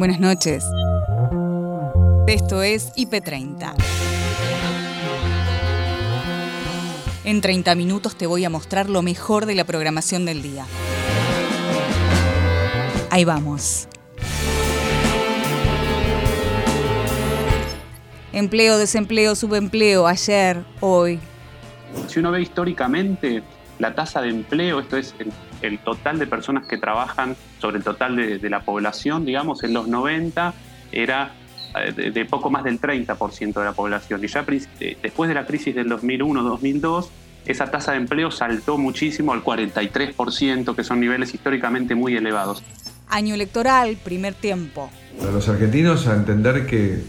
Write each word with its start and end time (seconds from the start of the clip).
Buenas 0.00 0.18
noches. 0.18 0.64
Esto 2.26 2.62
es 2.62 2.90
IP30. 2.94 3.74
En 7.24 7.42
30 7.42 7.74
minutos 7.74 8.16
te 8.16 8.26
voy 8.26 8.42
a 8.46 8.48
mostrar 8.48 8.88
lo 8.88 9.02
mejor 9.02 9.44
de 9.44 9.54
la 9.54 9.64
programación 9.64 10.24
del 10.24 10.40
día. 10.40 10.64
Ahí 13.10 13.26
vamos. 13.26 13.88
Empleo, 18.32 18.78
desempleo, 18.78 19.34
subempleo, 19.34 20.06
ayer, 20.06 20.64
hoy. 20.80 21.20
Si 22.08 22.20
uno 22.20 22.30
ve 22.30 22.40
históricamente 22.40 23.42
la 23.78 23.94
tasa 23.94 24.22
de 24.22 24.30
empleo, 24.30 24.80
esto 24.80 24.96
es 24.96 25.14
total 25.78 26.18
de 26.18 26.26
personas 26.26 26.66
que 26.66 26.78
trabajan 26.78 27.36
sobre 27.58 27.78
el 27.78 27.84
total 27.84 28.16
de, 28.16 28.50
la 28.50 28.60
población, 28.60 29.24
digamos, 29.24 29.62
en 29.64 29.74
los 29.74 29.88
90 29.88 30.54
era 30.92 31.32
eh, 31.76 32.10
de, 32.10 32.24
poco 32.24 32.50
más 32.50 32.64
del 32.64 32.80
30% 32.80 33.54
de 33.54 33.64
la 33.64 33.72
población. 33.72 34.24
Y 34.24 34.28
ya 34.28 34.44
eh, 34.80 34.96
después 35.02 35.28
de 35.28 35.34
la 35.34 35.46
crisis 35.46 35.74
del 35.74 35.88
2001-2002, 35.90 37.08
esa 37.46 37.70
tasa 37.70 37.92
de 37.92 37.98
empleo 37.98 38.30
saltó 38.30 38.78
muchísimo 38.78 39.32
al 39.32 39.42
43%, 39.42 40.74
que 40.74 40.84
son 40.84 41.00
niveles 41.00 41.34
históricamente 41.34 41.94
muy 41.94 42.16
elevados. 42.16 42.62
Año 43.08 43.34
electoral, 43.34 43.96
primer 44.02 44.34
tiempo. 44.34 44.90
Para 45.18 45.32
los 45.32 45.48
argentinos 45.48 46.06
a 46.06 46.14
entender 46.14 46.66
que 46.66 47.02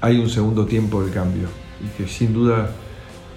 hay 0.00 0.18
un 0.18 0.30
segundo 0.30 0.66
tiempo 0.66 1.04
de 1.04 1.12
cambio 1.12 1.48
y 1.80 1.88
que 1.96 2.08
sin 2.08 2.32
duda 2.32 2.70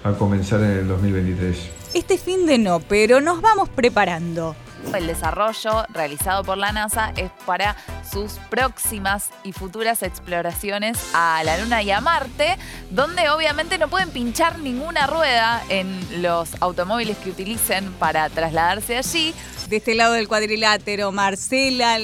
va 0.04 0.10
a 0.10 0.14
comenzar 0.14 0.60
en 0.60 0.70
el 0.70 0.88
2023. 0.88 1.70
Este 1.96 2.18
fin 2.18 2.44
de 2.44 2.58
no, 2.58 2.80
pero 2.80 3.22
nos 3.22 3.40
vamos 3.40 3.70
preparando. 3.70 4.54
El 4.94 5.06
desarrollo 5.06 5.86
realizado 5.88 6.44
por 6.44 6.58
la 6.58 6.70
NASA 6.70 7.14
es 7.16 7.30
para 7.46 7.74
sus 8.12 8.32
próximas 8.50 9.30
y 9.44 9.52
futuras 9.52 10.02
exploraciones 10.02 10.98
a 11.14 11.42
la 11.42 11.56
Luna 11.56 11.82
y 11.82 11.90
a 11.90 12.02
Marte, 12.02 12.58
donde 12.90 13.30
obviamente 13.30 13.78
no 13.78 13.88
pueden 13.88 14.10
pinchar 14.10 14.58
ninguna 14.58 15.06
rueda 15.06 15.64
en 15.70 16.20
los 16.20 16.60
automóviles 16.60 17.16
que 17.16 17.30
utilicen 17.30 17.90
para 17.94 18.28
trasladarse 18.28 18.98
allí. 18.98 19.34
De 19.70 19.76
este 19.76 19.94
lado 19.94 20.12
del 20.12 20.28
cuadrilátero, 20.28 21.12
Marcela... 21.12 21.98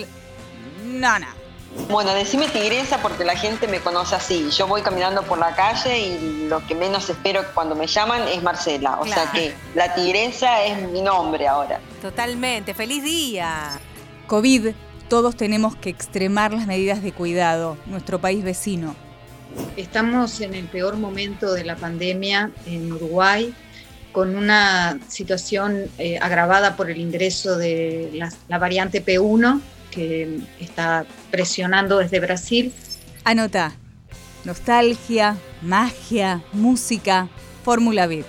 No, 0.86 1.18
no. 1.18 1.41
Bueno, 1.88 2.14
decime 2.14 2.48
tigresa 2.48 2.98
porque 3.00 3.24
la 3.24 3.36
gente 3.36 3.66
me 3.66 3.80
conoce 3.80 4.14
así. 4.14 4.48
Yo 4.50 4.66
voy 4.66 4.82
caminando 4.82 5.22
por 5.22 5.38
la 5.38 5.54
calle 5.54 5.98
y 5.98 6.46
lo 6.48 6.64
que 6.66 6.74
menos 6.74 7.08
espero 7.08 7.42
cuando 7.54 7.74
me 7.74 7.86
llaman 7.86 8.28
es 8.28 8.42
Marcela. 8.42 8.98
O 9.00 9.06
sea 9.06 9.30
que 9.32 9.54
la 9.74 9.94
tigresa 9.94 10.64
es 10.64 10.88
mi 10.90 11.00
nombre 11.00 11.48
ahora. 11.48 11.80
Totalmente. 12.00 12.74
¡Feliz 12.74 13.02
día! 13.02 13.80
COVID, 14.26 14.68
todos 15.08 15.36
tenemos 15.36 15.74
que 15.76 15.90
extremar 15.90 16.52
las 16.52 16.66
medidas 16.66 17.02
de 17.02 17.12
cuidado. 17.12 17.78
Nuestro 17.86 18.20
país 18.20 18.44
vecino. 18.44 18.94
Estamos 19.76 20.40
en 20.40 20.54
el 20.54 20.66
peor 20.66 20.96
momento 20.96 21.52
de 21.52 21.64
la 21.64 21.76
pandemia 21.76 22.50
en 22.66 22.92
Uruguay 22.92 23.54
con 24.12 24.36
una 24.36 24.98
situación 25.08 25.90
eh, 25.96 26.18
agravada 26.20 26.76
por 26.76 26.90
el 26.90 26.98
ingreso 26.98 27.56
de 27.56 28.10
la, 28.12 28.30
la 28.48 28.58
variante 28.58 29.04
P1 29.04 29.60
que 29.92 30.40
está 30.58 31.06
presionando 31.30 31.98
desde 31.98 32.18
Brasil. 32.18 32.72
Anota, 33.24 33.72
nostalgia, 34.44 35.36
magia, 35.60 36.42
música, 36.52 37.28
Fórmula 37.62 38.08
Beat. 38.08 38.26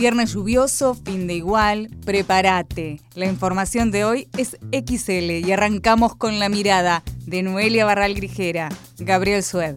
Viernes 0.00 0.32
lluvioso, 0.32 0.94
fin 0.94 1.26
de 1.26 1.34
igual, 1.34 1.90
prepárate. 2.06 3.02
La 3.14 3.26
información 3.26 3.90
de 3.90 4.06
hoy 4.06 4.28
es 4.38 4.56
XL 4.72 5.30
y 5.46 5.52
arrancamos 5.52 6.16
con 6.16 6.38
la 6.38 6.48
mirada 6.48 7.02
de 7.26 7.42
Noelia 7.42 7.84
Barral 7.84 8.14
Grijera, 8.14 8.70
Gabriel 8.98 9.42
Sued. 9.42 9.74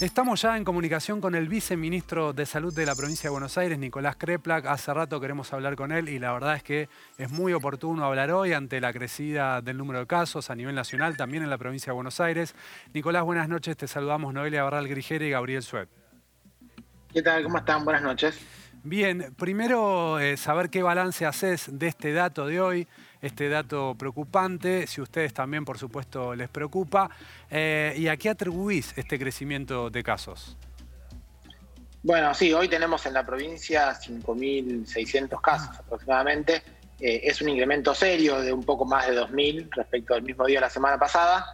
Estamos 0.00 0.42
ya 0.42 0.56
en 0.56 0.64
comunicación 0.64 1.20
con 1.20 1.36
el 1.36 1.46
viceministro 1.46 2.32
de 2.32 2.46
Salud 2.46 2.74
de 2.74 2.84
la 2.84 2.96
provincia 2.96 3.28
de 3.28 3.30
Buenos 3.30 3.56
Aires, 3.58 3.78
Nicolás 3.78 4.16
Kreplak. 4.16 4.66
Hace 4.66 4.92
rato 4.92 5.20
queremos 5.20 5.52
hablar 5.52 5.76
con 5.76 5.92
él 5.92 6.08
y 6.08 6.18
la 6.18 6.32
verdad 6.32 6.56
es 6.56 6.64
que 6.64 6.88
es 7.16 7.30
muy 7.30 7.52
oportuno 7.52 8.04
hablar 8.04 8.32
hoy 8.32 8.54
ante 8.54 8.80
la 8.80 8.92
crecida 8.92 9.62
del 9.62 9.78
número 9.78 10.00
de 10.00 10.08
casos 10.08 10.50
a 10.50 10.56
nivel 10.56 10.74
nacional, 10.74 11.16
también 11.16 11.44
en 11.44 11.50
la 11.50 11.58
provincia 11.58 11.92
de 11.92 11.94
Buenos 11.94 12.18
Aires. 12.18 12.56
Nicolás, 12.92 13.22
buenas 13.22 13.48
noches. 13.48 13.76
Te 13.76 13.86
saludamos 13.86 14.34
Noelia 14.34 14.64
Barral 14.64 14.88
Grijera 14.88 15.24
y 15.24 15.30
Gabriel 15.30 15.62
Sued. 15.62 15.86
¿Qué 17.12 17.22
tal? 17.22 17.44
¿Cómo 17.44 17.58
están? 17.58 17.84
Buenas 17.84 18.02
noches. 18.02 18.36
Bien, 18.84 19.34
primero 19.36 20.20
eh, 20.20 20.36
saber 20.36 20.70
qué 20.70 20.82
balance 20.82 21.26
haces 21.26 21.66
de 21.70 21.88
este 21.88 22.12
dato 22.12 22.46
de 22.46 22.60
hoy, 22.60 22.88
este 23.20 23.48
dato 23.48 23.96
preocupante, 23.96 24.86
si 24.86 25.00
a 25.00 25.04
ustedes 25.04 25.34
también, 25.34 25.64
por 25.64 25.78
supuesto, 25.78 26.34
les 26.34 26.48
preocupa, 26.48 27.10
eh, 27.50 27.94
y 27.96 28.06
a 28.08 28.16
qué 28.16 28.30
atribuís 28.30 28.94
este 28.96 29.18
crecimiento 29.18 29.90
de 29.90 30.02
casos. 30.02 30.56
Bueno, 32.02 32.32
sí, 32.34 32.52
hoy 32.52 32.68
tenemos 32.68 33.04
en 33.06 33.14
la 33.14 33.26
provincia 33.26 33.92
5.600 33.92 35.40
casos 35.40 35.76
aproximadamente. 35.76 36.62
Eh, 37.00 37.22
es 37.24 37.42
un 37.42 37.48
incremento 37.48 37.94
serio 37.94 38.40
de 38.40 38.52
un 38.52 38.64
poco 38.64 38.84
más 38.84 39.08
de 39.08 39.20
2.000 39.20 39.68
respecto 39.74 40.14
al 40.14 40.22
mismo 40.22 40.46
día 40.46 40.58
de 40.58 40.66
la 40.66 40.70
semana 40.70 40.98
pasada. 40.98 41.46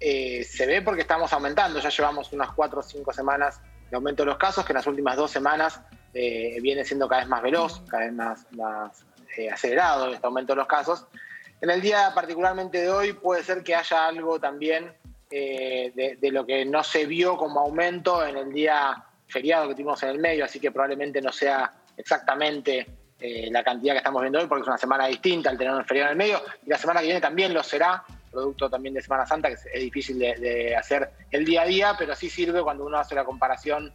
se 0.00 0.66
ve 0.66 0.82
porque 0.82 1.02
estamos 1.02 1.32
aumentando, 1.32 1.80
ya 1.80 1.88
llevamos 1.88 2.32
unas 2.32 2.52
4 2.52 2.78
o 2.78 2.82
5 2.82 3.12
semanas 3.12 3.60
de 3.90 3.96
aumento 3.96 4.22
de 4.22 4.28
los 4.28 4.38
casos, 4.38 4.64
que 4.64 4.72
en 4.72 4.76
las 4.76 4.86
últimas 4.86 5.16
dos 5.16 5.30
semanas 5.30 5.80
eh, 6.14 6.58
viene 6.60 6.84
siendo 6.84 7.08
cada 7.08 7.22
vez 7.22 7.28
más 7.28 7.42
veloz, 7.42 7.80
cada 7.88 8.04
vez 8.04 8.12
más, 8.12 8.46
más 8.52 9.04
eh, 9.36 9.50
acelerado 9.50 10.12
este 10.12 10.26
aumento 10.26 10.52
de 10.52 10.58
los 10.58 10.66
casos. 10.66 11.06
En 11.60 11.70
el 11.70 11.80
día 11.80 12.12
particularmente 12.14 12.82
de 12.82 12.90
hoy 12.90 13.12
puede 13.14 13.42
ser 13.42 13.62
que 13.62 13.74
haya 13.74 14.08
algo 14.08 14.38
también 14.38 14.92
eh, 15.30 16.18
de, 16.20 16.30
lo 16.30 16.44
que 16.44 16.66
no 16.66 16.84
se 16.84 17.06
vio 17.06 17.38
como 17.38 17.60
aumento 17.60 18.26
en 18.26 18.36
el 18.36 18.52
día 18.52 19.02
feriado 19.26 19.68
que 19.68 19.74
tuvimos 19.74 20.02
en 20.02 20.10
el 20.10 20.18
medio, 20.18 20.44
así 20.44 20.60
que 20.60 20.70
probablemente 20.70 21.22
no 21.22 21.32
sea 21.32 21.72
exactamente 21.96 22.86
la 23.52 23.62
cantidad 23.62 23.94
que 23.94 23.98
estamos 23.98 24.20
viendo 24.20 24.40
hoy, 24.40 24.48
porque 24.48 24.62
es 24.62 24.66
una 24.66 24.76
semana 24.76 25.06
distinta 25.06 25.48
al 25.48 25.56
tener 25.56 25.72
un 25.72 25.84
feriado 25.84 26.10
en 26.10 26.18
el 26.20 26.26
medio, 26.26 26.42
y 26.66 26.68
la 26.68 26.76
semana 26.76 26.98
que 26.98 27.06
viene 27.06 27.20
también 27.20 27.54
lo 27.54 27.62
será, 27.62 28.02
producto 28.32 28.68
también 28.68 28.94
de 28.94 29.00
Semana 29.00 29.24
Santa, 29.24 29.48
que 29.48 29.54
es, 29.54 29.80
difícil 29.80 30.18
de, 30.18 30.74
hacer 30.74 31.08
el 31.30 31.44
día 31.44 31.62
a 31.62 31.66
día, 31.66 31.94
pero 31.96 32.16
sí 32.16 32.28
sirve 32.28 32.62
cuando 32.62 32.84
uno 32.84 32.98
hace 32.98 33.14
la 33.14 33.24
comparación 33.24 33.92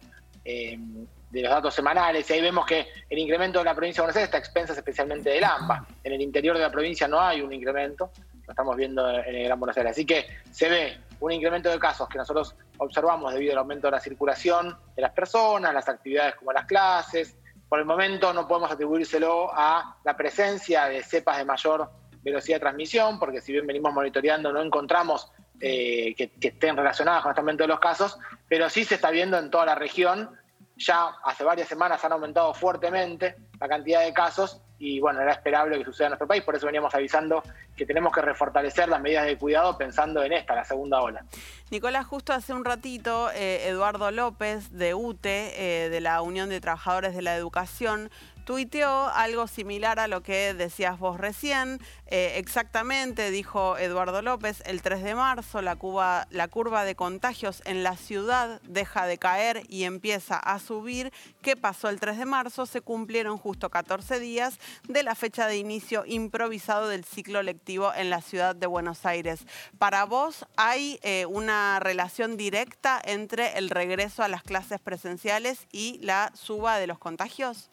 de 1.30 1.42
los 1.42 1.50
datos 1.50 1.74
semanales, 1.74 2.28
y 2.30 2.32
ahí 2.32 2.40
vemos 2.40 2.64
que 2.64 2.88
el 3.08 3.18
incremento 3.18 3.58
de 3.58 3.64
la 3.66 3.74
provincia 3.74 4.02
de 4.02 4.06
Buenos 4.06 4.16
Aires 4.16 4.28
está 4.28 4.38
a 4.38 4.40
expensas 4.40 4.76
especialmente 4.76 5.30
del 5.30 5.44
AMBA. 5.44 5.86
En 6.04 6.12
el 6.12 6.22
interior 6.22 6.56
de 6.56 6.62
la 6.62 6.70
provincia 6.70 7.06
no 7.06 7.20
hay 7.20 7.42
un 7.42 7.52
incremento, 7.52 8.10
lo 8.46 8.52
estamos 8.52 8.76
viendo 8.76 9.08
en 9.10 9.34
el 9.34 9.44
Gran 9.44 9.60
Buenos 9.60 9.76
Aires. 9.76 9.92
Así 9.92 10.06
que 10.06 10.26
se 10.50 10.68
ve 10.68 10.98
un 11.20 11.32
incremento 11.32 11.68
de 11.68 11.78
casos 11.78 12.08
que 12.08 12.16
nosotros 12.16 12.54
observamos 12.78 13.32
debido 13.34 13.52
al 13.52 13.58
aumento 13.58 13.88
de 13.88 13.92
la 13.92 14.00
circulación 14.00 14.76
de 14.96 15.02
las 15.02 15.12
personas, 15.12 15.74
las 15.74 15.88
actividades 15.88 16.36
como 16.36 16.52
las 16.52 16.64
clases. 16.64 17.36
Por 17.68 17.78
el 17.78 17.84
momento 17.84 18.32
no 18.32 18.48
podemos 18.48 18.70
atribuírselo 18.70 19.50
a 19.52 19.98
la 20.04 20.16
presencia 20.16 20.86
de 20.86 21.02
cepas 21.02 21.36
de 21.38 21.44
mayor 21.44 21.90
velocidad 22.22 22.56
de 22.56 22.60
transmisión, 22.60 23.18
porque 23.18 23.40
si 23.40 23.52
bien 23.52 23.66
venimos 23.66 23.92
monitoreando 23.92 24.52
no 24.52 24.62
encontramos 24.62 25.30
eh, 25.60 26.14
que, 26.16 26.30
estén 26.40 26.76
relacionadas 26.76 27.22
con 27.22 27.32
este 27.32 27.40
aumento 27.40 27.64
de 27.64 27.68
los 27.68 27.80
casos, 27.80 28.18
pero 28.48 28.70
sí 28.70 28.84
se 28.84 28.94
está 28.94 29.10
viendo 29.10 29.38
en 29.38 29.50
toda 29.50 29.66
la 29.66 29.74
región 29.74 30.30
ya 30.78 31.08
hace 31.24 31.44
varias 31.44 31.68
semanas 31.68 32.04
han 32.04 32.12
aumentado 32.12 32.54
fuertemente 32.54 33.36
la 33.60 33.68
cantidad 33.68 34.04
de 34.04 34.12
casos 34.12 34.62
y 34.78 35.00
bueno, 35.00 35.20
era 35.20 35.32
esperable 35.32 35.76
que 35.76 35.84
suceda 35.84 36.06
en 36.06 36.10
nuestro 36.12 36.28
país, 36.28 36.44
por 36.44 36.54
eso 36.54 36.66
veníamos 36.66 36.94
avisando 36.94 37.42
que 37.76 37.84
tenemos 37.84 38.12
que 38.12 38.22
refortalecer 38.22 38.88
las 38.88 39.00
medidas 39.00 39.26
de 39.26 39.36
cuidado 39.36 39.76
pensando 39.76 40.22
en 40.22 40.32
esta, 40.32 40.54
la 40.54 40.64
segunda 40.64 41.00
ola. 41.00 41.24
Nicolás, 41.70 42.06
justo 42.06 42.32
hace 42.32 42.52
un 42.52 42.64
ratito, 42.64 43.30
eh, 43.32 43.66
Eduardo 43.68 44.10
López 44.12 44.70
de 44.70 44.94
UTE, 44.94 45.86
eh, 45.86 45.88
de 45.88 46.00
la 46.00 46.22
Unión 46.22 46.48
de 46.48 46.60
Trabajadores 46.60 47.14
de 47.14 47.22
la 47.22 47.34
Educación, 47.34 48.10
tuiteó 48.48 49.08
algo 49.08 49.46
similar 49.46 50.00
a 50.00 50.08
lo 50.08 50.22
que 50.22 50.54
decías 50.54 50.98
vos 50.98 51.20
recién. 51.20 51.82
Eh, 52.06 52.32
exactamente, 52.36 53.30
dijo 53.30 53.76
Eduardo 53.76 54.22
López, 54.22 54.62
el 54.64 54.80
3 54.80 55.02
de 55.02 55.14
marzo 55.14 55.60
la, 55.60 55.76
curva 55.76 56.84
de 56.86 56.94
contagios 56.94 57.60
en 57.66 57.82
la 57.82 57.94
ciudad 57.98 58.62
deja 58.62 59.04
de 59.04 59.18
caer 59.18 59.64
y 59.68 59.84
empieza 59.84 60.38
a 60.38 60.58
subir. 60.60 61.12
¿Qué 61.42 61.56
pasó 61.56 61.90
el 61.90 62.00
3 62.00 62.16
de 62.16 62.24
marzo? 62.24 62.64
Se 62.64 62.80
cumplieron 62.80 63.36
justo 63.36 63.68
14 63.68 64.18
días 64.18 64.58
de 64.88 65.02
la 65.02 65.14
fecha 65.14 65.46
de 65.46 65.58
inicio 65.58 66.04
improvisado 66.06 66.88
del 66.88 67.04
ciclo 67.04 67.42
lectivo 67.42 67.92
en 67.94 68.08
la 68.08 68.22
ciudad 68.22 68.56
de 68.56 68.66
Buenos 68.66 69.04
Aires. 69.04 69.44
Para 69.78 70.06
vos, 70.06 70.46
¿hay 70.56 70.98
eh, 71.02 71.26
una 71.26 71.80
relación 71.80 72.38
directa 72.38 72.98
entre 73.04 73.58
el 73.58 73.68
regreso 73.68 74.22
a 74.22 74.28
las 74.28 74.42
clases 74.42 74.80
presenciales 74.80 75.66
y 75.70 75.98
la 76.02 76.32
suba 76.34 76.78
de 76.78 76.86
los 76.86 76.98
contagios? 76.98 77.68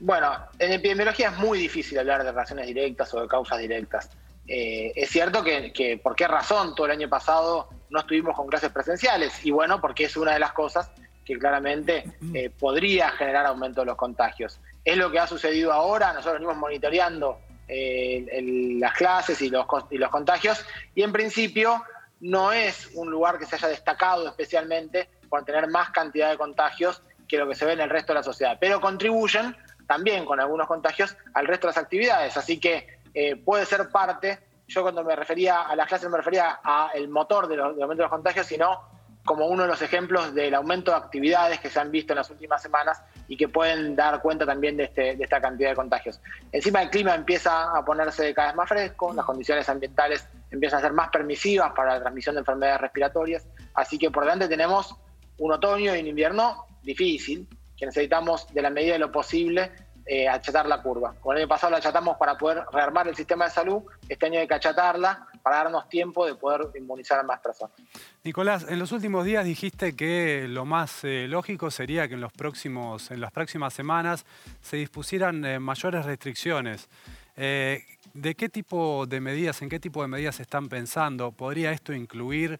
Bueno, 0.00 0.32
en 0.58 0.72
epidemiología 0.72 1.28
es 1.28 1.38
muy 1.38 1.58
difícil 1.58 1.98
hablar 1.98 2.22
de 2.22 2.30
relaciones 2.30 2.66
directas 2.66 3.12
o 3.14 3.20
de 3.20 3.28
causas 3.28 3.58
directas. 3.58 4.10
Eh, 4.46 4.92
es 4.94 5.10
cierto 5.10 5.42
que, 5.42 6.00
por 6.02 6.14
qué 6.14 6.28
razón 6.28 6.74
todo 6.74 6.86
el 6.86 6.92
año 6.92 7.08
pasado 7.08 7.68
no 7.90 8.00
estuvimos 8.00 8.36
con 8.36 8.46
clases 8.46 8.70
presenciales. 8.70 9.44
Y 9.44 9.50
bueno, 9.50 9.80
porque 9.80 10.04
es 10.04 10.16
una 10.16 10.32
de 10.32 10.38
las 10.38 10.52
cosas 10.52 10.90
que 11.24 11.38
claramente 11.38 12.04
eh, 12.32 12.50
podría 12.50 13.10
generar 13.10 13.46
aumento 13.46 13.82
de 13.82 13.86
los 13.86 13.96
contagios. 13.96 14.60
Es 14.84 14.96
lo 14.96 15.10
que 15.10 15.18
ha 15.18 15.26
sucedido 15.26 15.72
ahora, 15.72 16.12
nosotros 16.12 16.34
venimos 16.34 16.56
monitoreando 16.56 17.40
eh, 17.66 18.76
las 18.78 18.94
clases 18.94 19.42
y 19.42 19.50
los, 19.50 19.66
y 19.90 19.98
los 19.98 20.10
contagios. 20.10 20.64
Y 20.94 21.02
en 21.02 21.12
principio 21.12 21.84
no 22.20 22.52
es 22.52 22.90
un 22.94 23.10
lugar 23.10 23.38
que 23.38 23.46
se 23.46 23.56
haya 23.56 23.68
destacado 23.68 24.26
especialmente 24.28 25.08
por 25.28 25.44
tener 25.44 25.68
más 25.68 25.90
cantidad 25.90 26.30
de 26.30 26.38
contagios 26.38 27.02
que 27.28 27.36
lo 27.36 27.46
que 27.46 27.54
se 27.54 27.66
ve 27.66 27.74
en 27.74 27.80
el 27.80 27.90
resto 27.90 28.12
de 28.12 28.20
la 28.20 28.22
sociedad, 28.22 28.56
pero 28.58 28.80
contribuyen 28.80 29.54
también 29.88 30.26
con 30.26 30.38
algunos 30.38 30.68
contagios 30.68 31.16
al 31.32 31.46
resto 31.46 31.66
de 31.66 31.70
las 31.70 31.78
actividades, 31.78 32.36
así 32.36 32.60
que 32.60 33.00
eh, 33.14 33.36
puede 33.36 33.64
ser 33.64 33.88
parte, 33.88 34.38
yo 34.68 34.82
cuando 34.82 35.02
me 35.02 35.16
refería 35.16 35.62
a 35.62 35.74
las 35.74 35.88
clases 35.88 36.10
me 36.10 36.18
refería 36.18 36.60
a 36.62 36.90
el 36.94 37.08
motor 37.08 37.48
del 37.48 37.60
aumento 37.60 37.94
de 37.94 38.02
los 38.02 38.10
contagios, 38.10 38.46
sino 38.46 38.82
como 39.24 39.46
uno 39.46 39.62
de 39.62 39.68
los 39.68 39.80
ejemplos 39.82 40.34
del 40.34 40.54
aumento 40.54 40.90
de 40.90 40.98
actividades 40.98 41.58
que 41.60 41.70
se 41.70 41.80
han 41.80 41.90
visto 41.90 42.12
en 42.12 42.18
las 42.18 42.30
últimas 42.30 42.62
semanas 42.62 43.02
y 43.28 43.36
que 43.36 43.48
pueden 43.48 43.96
dar 43.96 44.20
cuenta 44.20 44.44
también 44.44 44.76
de, 44.76 44.84
este, 44.84 45.16
de 45.16 45.24
esta 45.24 45.40
cantidad 45.40 45.70
de 45.70 45.76
contagios. 45.76 46.20
Encima 46.52 46.82
el 46.82 46.90
clima 46.90 47.14
empieza 47.14 47.76
a 47.76 47.84
ponerse 47.84 48.32
cada 48.34 48.48
vez 48.48 48.56
más 48.56 48.68
fresco, 48.68 49.12
las 49.14 49.24
condiciones 49.24 49.68
ambientales 49.68 50.28
empiezan 50.50 50.78
a 50.78 50.82
ser 50.82 50.92
más 50.92 51.10
permisivas 51.10 51.72
para 51.72 51.94
la 51.94 52.00
transmisión 52.00 52.34
de 52.34 52.40
enfermedades 52.40 52.80
respiratorias, 52.80 53.46
así 53.74 53.98
que 53.98 54.10
por 54.10 54.24
delante 54.24 54.48
tenemos 54.48 54.94
un 55.38 55.52
otoño 55.52 55.94
y 55.94 56.00
un 56.00 56.06
invierno 56.06 56.66
difícil, 56.82 57.48
que 57.78 57.86
necesitamos 57.86 58.52
de 58.52 58.62
la 58.62 58.70
medida 58.70 58.94
de 58.94 58.98
lo 58.98 59.12
posible 59.12 59.70
eh, 60.10 60.26
achatar 60.26 60.66
la 60.66 60.80
curva. 60.80 61.14
Como 61.20 61.32
el 61.32 61.40
año 61.40 61.48
pasado 61.48 61.70
la 61.70 61.76
achatamos 61.76 62.16
para 62.16 62.38
poder 62.38 62.64
rearmar 62.72 63.06
el 63.08 63.14
sistema 63.14 63.44
de 63.44 63.50
salud, 63.50 63.82
este 64.08 64.24
año 64.24 64.40
hay 64.40 64.48
que 64.48 64.54
achatarla 64.54 65.28
para 65.42 65.58
darnos 65.58 65.86
tiempo 65.90 66.24
de 66.24 66.34
poder 66.34 66.62
inmunizar 66.76 67.20
a 67.20 67.24
más 67.24 67.40
personas. 67.40 67.76
Nicolás, 68.24 68.64
en 68.66 68.78
los 68.78 68.90
últimos 68.92 69.26
días 69.26 69.44
dijiste 69.44 69.94
que 69.94 70.46
lo 70.48 70.64
más 70.64 71.04
eh, 71.04 71.26
lógico 71.28 71.70
sería 71.70 72.08
que 72.08 72.14
en, 72.14 72.22
los 72.22 72.32
próximos, 72.32 73.10
en 73.10 73.20
las 73.20 73.32
próximas 73.32 73.74
semanas 73.74 74.24
se 74.62 74.78
dispusieran 74.78 75.44
eh, 75.44 75.58
mayores 75.58 76.06
restricciones. 76.06 76.88
¿De 77.36 78.34
qué 78.34 78.48
tipo 78.48 79.06
de 79.06 79.20
medidas, 79.20 79.62
en 79.62 79.68
qué 79.68 79.78
tipo 79.78 80.02
de 80.02 80.08
medidas 80.08 80.40
están 80.40 80.68
pensando? 80.68 81.30
¿Podría 81.30 81.70
esto 81.70 81.92
incluir 81.92 82.58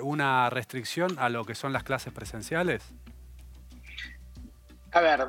una 0.00 0.48
restricción 0.48 1.18
a 1.18 1.28
lo 1.28 1.44
que 1.44 1.54
son 1.54 1.74
las 1.74 1.82
clases 1.82 2.10
presenciales? 2.14 2.94
A 4.94 5.00
ver, 5.00 5.28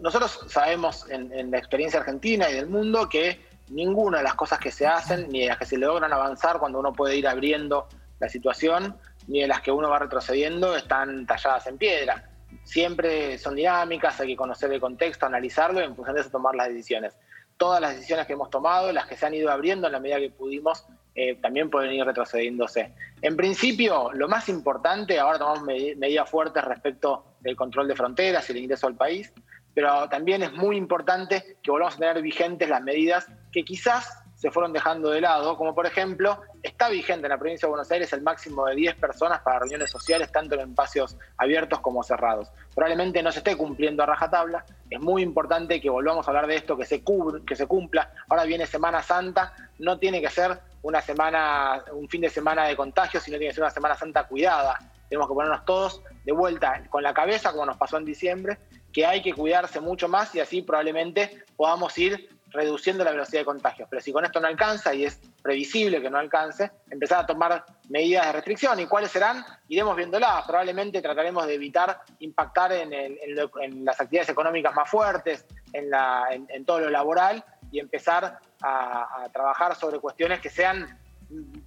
nosotros 0.00 0.46
sabemos 0.46 1.10
en, 1.10 1.50
la 1.50 1.58
experiencia 1.58 1.98
argentina 1.98 2.48
y 2.48 2.54
del 2.54 2.68
mundo 2.68 3.08
que 3.08 3.44
ninguna 3.70 4.18
de 4.18 4.24
las 4.24 4.36
cosas 4.36 4.60
que 4.60 4.70
se 4.70 4.86
hacen, 4.86 5.28
ni 5.28 5.40
de 5.40 5.48
las 5.48 5.58
que 5.58 5.66
se 5.66 5.76
logran 5.76 6.12
avanzar 6.12 6.60
cuando 6.60 6.78
uno 6.78 6.92
puede 6.92 7.16
ir 7.16 7.26
abriendo 7.26 7.88
la 8.20 8.28
situación, 8.28 8.96
ni 9.26 9.40
de 9.40 9.48
las 9.48 9.60
que 9.60 9.72
uno 9.72 9.90
va 9.90 9.98
retrocediendo, 9.98 10.76
están 10.76 11.26
talladas 11.26 11.66
en 11.66 11.78
piedra. 11.78 12.30
Siempre 12.62 13.38
son 13.38 13.56
dinámicas, 13.56 14.20
hay 14.20 14.28
que 14.28 14.36
conocer 14.36 14.72
el 14.72 14.80
contexto, 14.80 15.26
analizarlo 15.26 15.80
y 15.80 15.84
en 15.84 15.96
función 15.96 16.14
de 16.14 16.20
eso 16.20 16.30
tomar 16.30 16.54
las 16.54 16.68
decisiones. 16.68 17.18
Todas 17.56 17.80
las 17.80 17.96
decisiones 17.96 18.24
que 18.28 18.34
hemos 18.34 18.50
tomado, 18.50 18.92
las 18.92 19.06
que 19.06 19.16
se 19.16 19.26
han 19.26 19.34
ido 19.34 19.50
abriendo 19.50 19.88
en 19.88 19.94
la 19.94 19.98
medida 19.98 20.20
que 20.20 20.30
pudimos, 20.30 20.86
eh, 21.20 21.34
también 21.42 21.68
pueden 21.68 21.92
ir 21.92 22.04
retrocediéndose. 22.04 22.94
En 23.22 23.36
principio, 23.36 24.12
lo 24.12 24.28
más 24.28 24.48
importante, 24.48 25.18
ahora 25.18 25.36
tomamos 25.36 25.64
medidas 25.64 26.30
fuertes 26.30 26.64
respecto 26.64 27.24
del 27.40 27.56
control 27.56 27.88
de 27.88 27.96
fronteras 27.96 28.48
y 28.48 28.52
el 28.52 28.58
ingreso 28.58 28.86
al 28.86 28.94
país, 28.94 29.32
pero 29.74 30.08
también 30.08 30.44
es 30.44 30.52
muy 30.52 30.76
importante 30.76 31.56
que 31.60 31.72
volvamos 31.72 31.96
a 31.96 31.98
tener 31.98 32.22
vigentes 32.22 32.68
las 32.68 32.82
medidas 32.84 33.26
que 33.50 33.64
quizás 33.64 34.22
se 34.36 34.52
fueron 34.52 34.72
dejando 34.72 35.10
de 35.10 35.20
lado, 35.20 35.56
como 35.56 35.74
por 35.74 35.86
ejemplo, 35.86 36.40
está 36.62 36.88
vigente 36.88 37.26
en 37.26 37.30
la 37.30 37.38
provincia 37.38 37.66
de 37.66 37.70
Buenos 37.70 37.90
Aires 37.90 38.12
el 38.12 38.22
máximo 38.22 38.66
de 38.66 38.76
10 38.76 38.94
personas 38.94 39.40
para 39.40 39.58
reuniones 39.58 39.90
sociales, 39.90 40.30
tanto 40.30 40.54
en 40.54 40.70
espacios 40.70 41.16
abiertos 41.36 41.80
como 41.80 42.04
cerrados. 42.04 42.52
Probablemente 42.72 43.20
no 43.24 43.32
se 43.32 43.38
esté 43.38 43.56
cumpliendo 43.56 44.04
a 44.04 44.06
rajatabla, 44.06 44.64
es 44.88 45.00
muy 45.00 45.22
importante 45.22 45.80
que 45.80 45.90
volvamos 45.90 46.28
a 46.28 46.30
hablar 46.30 46.46
de 46.46 46.54
esto, 46.54 46.76
que 46.76 46.84
se, 46.84 47.02
que 47.44 47.56
se 47.56 47.66
cumpla. 47.66 48.12
Ahora 48.28 48.44
viene 48.44 48.66
Semana 48.66 49.02
Santa, 49.02 49.52
no 49.80 49.98
tiene 49.98 50.22
que 50.22 50.30
ser 50.30 50.60
una 50.82 51.00
semana, 51.00 51.84
un 51.92 52.08
fin 52.08 52.20
de 52.20 52.30
semana 52.30 52.66
de 52.66 52.76
contagio, 52.76 53.20
sino 53.20 53.38
tiene 53.38 53.50
que 53.50 53.54
ser 53.54 53.64
una 53.64 53.70
Semana 53.70 53.94
Santa 53.94 54.24
cuidada. 54.24 54.78
Tenemos 55.08 55.28
que 55.28 55.34
ponernos 55.34 55.64
todos 55.64 56.02
de 56.24 56.32
vuelta 56.32 56.82
con 56.90 57.02
la 57.02 57.14
cabeza, 57.14 57.52
como 57.52 57.66
nos 57.66 57.76
pasó 57.76 57.96
en 57.96 58.04
diciembre, 58.04 58.58
que 58.92 59.06
hay 59.06 59.22
que 59.22 59.32
cuidarse 59.32 59.80
mucho 59.80 60.08
más 60.08 60.34
y 60.34 60.40
así 60.40 60.62
probablemente 60.62 61.44
podamos 61.56 61.96
ir 61.98 62.28
reduciendo 62.50 63.04
la 63.04 63.12
velocidad 63.12 63.42
de 63.42 63.44
contagios. 63.44 63.88
Pero 63.90 64.02
si 64.02 64.12
con 64.12 64.24
esto 64.24 64.40
no 64.40 64.46
alcanza 64.46 64.94
y 64.94 65.04
es 65.04 65.20
previsible 65.42 66.00
que 66.00 66.10
no 66.10 66.18
alcance, 66.18 66.70
empezar 66.90 67.20
a 67.20 67.26
tomar 67.26 67.64
medidas 67.88 68.26
de 68.26 68.32
restricción. 68.32 68.80
¿Y 68.80 68.86
cuáles 68.86 69.10
serán? 69.10 69.44
Iremos 69.68 69.96
viéndolas. 69.96 70.46
Probablemente 70.46 71.02
trataremos 71.02 71.46
de 71.46 71.54
evitar 71.54 72.00
impactar 72.20 72.72
en, 72.72 73.84
las 73.84 74.00
actividades 74.00 74.30
económicas 74.30 74.74
más 74.74 74.88
fuertes, 74.88 75.46
en, 75.72 76.64
todo 76.64 76.80
lo 76.80 76.90
laboral 76.90 77.44
y 77.70 77.78
empezar 77.78 78.38
a 78.62 79.28
trabajar 79.32 79.74
sobre 79.76 79.98
cuestiones 79.98 80.40
que 80.40 80.50
sean 80.50 80.98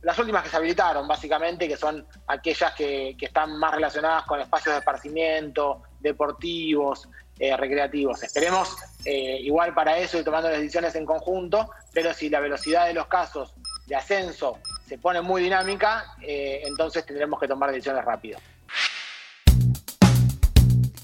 las 0.02 0.18
últimas 0.18 0.44
que 0.44 0.50
se 0.50 0.58
habilitaron, 0.58 1.08
básicamente, 1.08 1.68
que 1.68 1.78
son 1.78 2.06
aquellas 2.28 2.74
que, 2.74 3.16
están 3.20 3.58
más 3.58 3.74
relacionadas 3.76 4.24
con 4.26 4.40
espacios 4.40 4.74
de 4.74 4.80
esparcimiento, 4.80 5.84
deportivos, 6.00 7.08
eh, 7.38 7.56
recreativos. 7.56 8.24
Esperemos 8.24 8.76
eh, 9.06 9.40
igual 9.42 9.74
para 9.74 9.98
eso 9.98 10.20
y 10.20 10.24
tomando 10.24 10.50
decisiones 10.50 10.96
en 10.96 11.06
conjunto, 11.06 11.70
pero 11.94 12.14
si 12.14 12.30
la 12.30 12.40
velocidad 12.40 12.88
de 12.88 12.94
los 12.94 13.08
casos 13.08 13.54
de 13.86 13.96
ascenso 13.96 14.58
se 14.88 14.98
pone 14.98 15.22
muy 15.22 15.44
dinámica, 15.44 16.16
eh, 16.22 16.62
entonces 16.66 17.06
tendremos 17.06 17.40
que 17.40 17.48
tomar 17.48 17.72
decisiones 17.72 18.04
rápidas. 18.04 18.42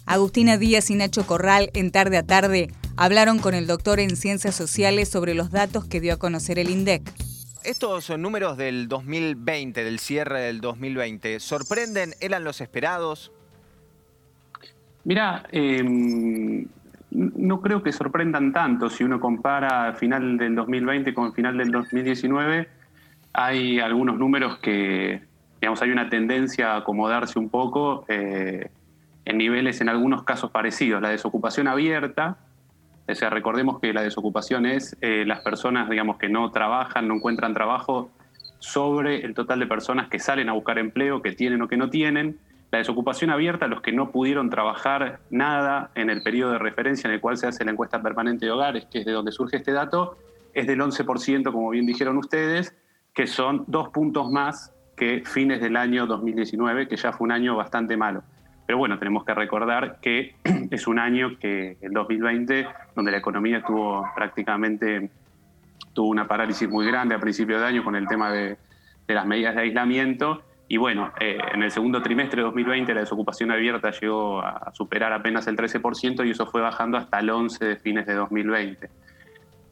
Agustina 0.07 0.57
Díaz 0.57 0.89
y 0.89 0.95
Nacho 0.95 1.27
Corral 1.27 1.69
en 1.74 1.92
tarde 1.92 2.18
a 2.18 2.24
tarde 2.24 2.69
hablaron 2.95 3.39
con 3.39 3.54
el 3.54 3.68
doctor 3.68 4.00
en 4.00 4.15
ciencias 4.15 4.56
sociales 4.56 5.09
sobre 5.09 5.33
los 5.33 5.51
datos 5.51 5.86
que 5.86 6.00
dio 6.00 6.13
a 6.13 6.18
conocer 6.18 6.59
el 6.59 6.69
INDEC. 6.69 7.04
Estos 7.65 8.18
números 8.18 8.56
del 8.56 8.88
2020, 8.88 9.83
del 9.83 10.00
cierre 10.00 10.39
del 10.39 10.62
2020, 10.62 11.42
¿sorprenden? 11.42 12.12
¿Eran 12.21 12.45
los 12.45 12.62
esperados? 12.62 13.33
Mira, 15.04 15.44
em, 15.51 16.65
no 17.12 17.59
creo 17.59 17.83
que 17.83 17.92
sorprendan 17.92 18.54
tanto. 18.54 18.89
Si 18.89 19.04
uno 19.04 19.19
compara 19.19 19.94
final 19.95 20.37
del 20.37 20.56
2020 20.56 21.14
con 21.14 21.33
final 21.33 21.57
del 21.57 21.69
2019, 21.69 22.69
hay 23.33 23.81
algunos 23.81 24.18
números 24.18 24.57
que, 24.59 25.21
digamos, 25.59 25.81
hay 25.81 25.92
una 25.92 26.09
tendencia 26.09 26.73
a 26.73 26.78
acomodarse 26.78 27.37
un 27.37 27.49
poco 27.49 28.06
eh, 28.07 28.69
en 29.28 29.38
niveles 29.38 29.81
en 29.81 29.90
algunos 29.90 30.24
casos 30.24 30.52
parecidos. 30.52 31.02
La 31.02 31.10
desocupación 31.10 31.68
abierta, 31.68 32.38
o 33.10 33.14
sea, 33.14 33.30
recordemos 33.30 33.81
que 33.81 33.92
la 33.92 34.02
desocupación 34.02 34.66
es 34.66 34.96
eh, 35.02 35.26
las 35.28 35.42
personas, 35.42 35.90
digamos, 35.90 36.18
que 36.18 36.30
no 36.30 36.50
trabajan, 36.52 37.10
no 37.10 37.16
encuentran 37.16 37.54
trabajo 37.54 38.10
sobre 38.60 39.26
el 39.26 39.34
total 39.34 39.60
de 39.60 39.68
personas 39.68 40.07
que 40.07 40.18
salen 40.18 40.48
a 40.48 40.54
buscar 40.54 40.80
empleo, 40.80 41.22
que 41.22 41.34
tienen 41.34 41.62
o 41.62 41.68
que 41.68 41.76
no 41.76 41.90
tienen. 41.90 42.40
La 42.72 42.78
desocupación 42.78 43.30
abierta, 43.30 43.68
los 43.68 43.81
que 43.81 43.92
no 43.92 44.12
pudieron 44.12 44.50
trabajar 44.50 45.19
nada 45.30 45.92
en 45.96 46.10
el 46.10 46.24
periodo 46.24 46.54
de 46.54 46.60
referencia 46.60 47.10
en 47.10 47.16
el 47.16 47.19
cual 47.19 47.38
se 47.38 47.48
hace 47.48 47.66
la 47.66 47.72
encuesta 47.72 48.02
permanente 48.02 48.46
de 48.46 48.52
hogares, 48.54 48.86
que 48.90 49.00
es 49.00 49.06
de 49.06 49.12
donde 49.12 49.34
surge 49.34 49.57
este 49.57 49.74
dato, 49.74 50.18
es 50.54 50.68
del 50.68 50.80
11%, 50.80 51.52
como 51.52 51.69
bien 51.72 51.86
dijeron 51.86 52.18
ustedes, 52.18 52.74
que 53.14 53.28
son 53.28 53.66
dos 53.68 53.90
puntos 53.90 54.31
más 54.31 54.74
que 54.96 55.24
fines 55.26 55.60
del 55.60 55.76
año 55.76 56.07
2019, 56.07 56.88
que 56.88 56.96
ya 56.96 57.12
fue 57.12 57.26
un 57.26 57.34
año 57.34 57.57
bastante 57.57 57.98
malo. 57.98 58.24
Pero 58.68 58.78
bueno, 58.78 59.00
tenemos 59.00 59.24
que 59.24 59.33
recordar 59.33 60.00
que 60.02 60.36
es 60.71 60.88
un 60.88 61.00
año 61.00 61.40
que, 61.40 61.78
el 61.81 61.94
2020, 61.94 62.68
donde 62.95 63.12
la 63.12 63.18
economía 63.18 63.59
estuvo 63.59 64.06
prácticamente, 64.14 65.09
tuvo 65.94 66.09
una 66.09 66.28
parálisis 66.28 66.69
muy 66.69 66.86
grande 66.86 67.16
a 67.16 67.19
principio 67.19 67.59
de 67.59 67.66
año 67.66 67.83
con 67.83 67.95
el 67.95 68.07
tema 68.07 68.30
de, 68.30 68.57
las 69.07 69.26
medidas 69.26 69.56
de 69.56 69.62
aislamiento. 69.62 70.44
Y 70.68 70.76
bueno, 70.76 71.14
eh, 71.18 71.38
en 71.54 71.64
el 71.64 71.71
segundo 71.71 72.02
trimestre 72.02 72.42
de 72.42 72.44
2020 72.44 72.94
la 72.94 73.00
desocupación 73.00 73.52
abierta 73.52 73.90
llegó 73.92 74.42
a 74.42 74.69
superar 74.74 75.14
apenas 75.14 75.47
el 75.47 75.56
13% 75.56 76.28
y 76.28 76.31
eso 76.31 76.45
fue 76.45 76.59
bajando 76.59 76.97
hasta 76.97 77.19
el 77.19 77.30
11% 77.30 77.59
de 77.59 77.78
fines 77.78 78.06
de 78.06 78.16
2020. 78.16 78.90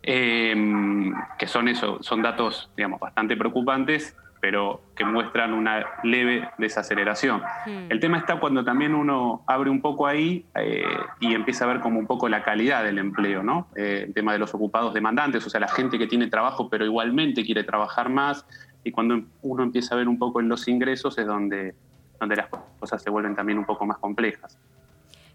Eh, 0.04 1.12
que 1.38 1.48
son 1.48 1.68
eso, 1.68 2.02
son 2.02 2.22
datos, 2.22 2.72
digamos, 2.78 3.02
bastante 3.02 3.36
preocupantes 3.36 4.16
pero 4.46 4.80
que 4.96 5.04
muestran 5.04 5.54
una 5.54 5.84
leve 6.04 6.48
desaceleración. 6.60 7.42
Hmm. 7.66 7.88
El 7.90 8.00
tema 8.00 8.20
está 8.20 8.40
cuando 8.40 8.64
también 8.64 8.94
uno 8.94 9.44
abre 9.48 9.72
un 9.72 9.82
poco 9.82 10.06
ahí 10.06 10.46
eh, 10.54 10.84
y 11.20 11.34
empieza 11.34 11.66
a 11.66 11.68
ver 11.68 11.80
como 11.80 11.98
un 11.98 12.06
poco 12.06 12.30
la 12.30 12.44
calidad 12.44 12.84
del 12.84 13.00
empleo, 13.00 13.42
¿no? 13.42 13.70
Eh, 13.76 14.04
el 14.06 14.14
tema 14.14 14.34
de 14.34 14.38
los 14.38 14.54
ocupados 14.54 14.94
demandantes, 14.94 15.44
o 15.48 15.50
sea, 15.50 15.60
la 15.60 15.68
gente 15.68 15.98
que 15.98 16.06
tiene 16.06 16.28
trabajo 16.28 16.70
pero 16.70 16.86
igualmente 16.86 17.44
quiere 17.44 17.64
trabajar 17.64 18.10
más, 18.10 18.46
y 18.84 18.92
cuando 18.92 19.20
uno 19.42 19.64
empieza 19.64 19.96
a 19.96 19.98
ver 19.98 20.08
un 20.08 20.20
poco 20.20 20.40
en 20.40 20.48
los 20.48 20.68
ingresos 20.68 21.18
es 21.18 21.26
donde, 21.26 21.74
donde 22.20 22.36
las 22.36 22.50
cosas 22.80 23.02
se 23.02 23.10
vuelven 23.10 23.36
también 23.36 23.58
un 23.58 23.66
poco 23.66 23.88
más 23.88 23.98
complejas. 23.98 24.60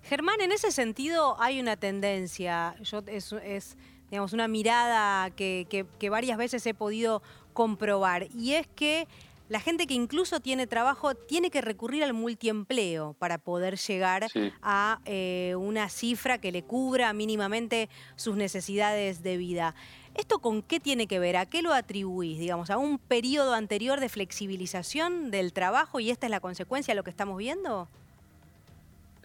Germán, 0.05 0.41
en 0.41 0.53
ese 0.53 0.71
sentido 0.71 1.35
hay 1.43 1.59
una 1.59 1.77
tendencia, 1.77 2.77
yo, 2.81 3.03
es, 3.09 3.77
digamos, 4.11 4.33
una 4.33 4.49
mirada 4.49 5.31
que, 5.31 5.87
varias 6.11 6.37
veces 6.37 6.67
he 6.67 6.75
podido 6.75 7.23
comprobar, 7.53 8.29
y 8.35 8.55
es 8.55 8.67
que 8.67 9.07
la 9.51 9.59
gente 9.59 9.89
que 9.89 9.95
incluso 9.95 10.39
tiene 10.39 10.69
trabajo 10.69 11.17
tiene 11.17 11.51
que 11.51 11.61
recurrir 11.61 12.05
al 12.05 12.13
multiempleo 12.13 13.17
para 13.19 13.37
poder 13.37 13.77
llegar 13.79 14.29
a 14.63 15.01
eh, 15.07 15.57
una 15.59 15.89
cifra 15.89 16.39
que 16.39 16.53
le 16.53 16.63
cubra 16.63 17.13
mínimamente 17.13 17.89
sus 18.15 18.37
necesidades 18.37 19.25
de 19.25 19.37
vida. 19.37 19.75
¿Esto 20.15 20.39
con 20.39 20.63
qué 20.63 20.79
tiene 20.79 21.09
que 21.09 21.19
ver? 21.19 21.37
¿A 21.37 21.47
qué 21.47 21.63
lo 21.63 21.75
atribuís? 21.75 22.39
Digamos, 22.39 22.71
¿a 22.71 22.79
un 22.79 22.99
periodo 22.99 23.55
anterior 23.55 23.99
de 23.99 24.09
flexibilización 24.09 25.33
del 25.33 25.53
trabajo 25.53 25.99
y 25.99 26.11
esta 26.11 26.27
es 26.27 26.31
la 26.31 26.39
consecuencia 26.39 26.93
de 26.93 26.97
lo 26.97 27.03
que 27.03 27.11
estamos 27.11 27.37
viendo? 27.37 27.89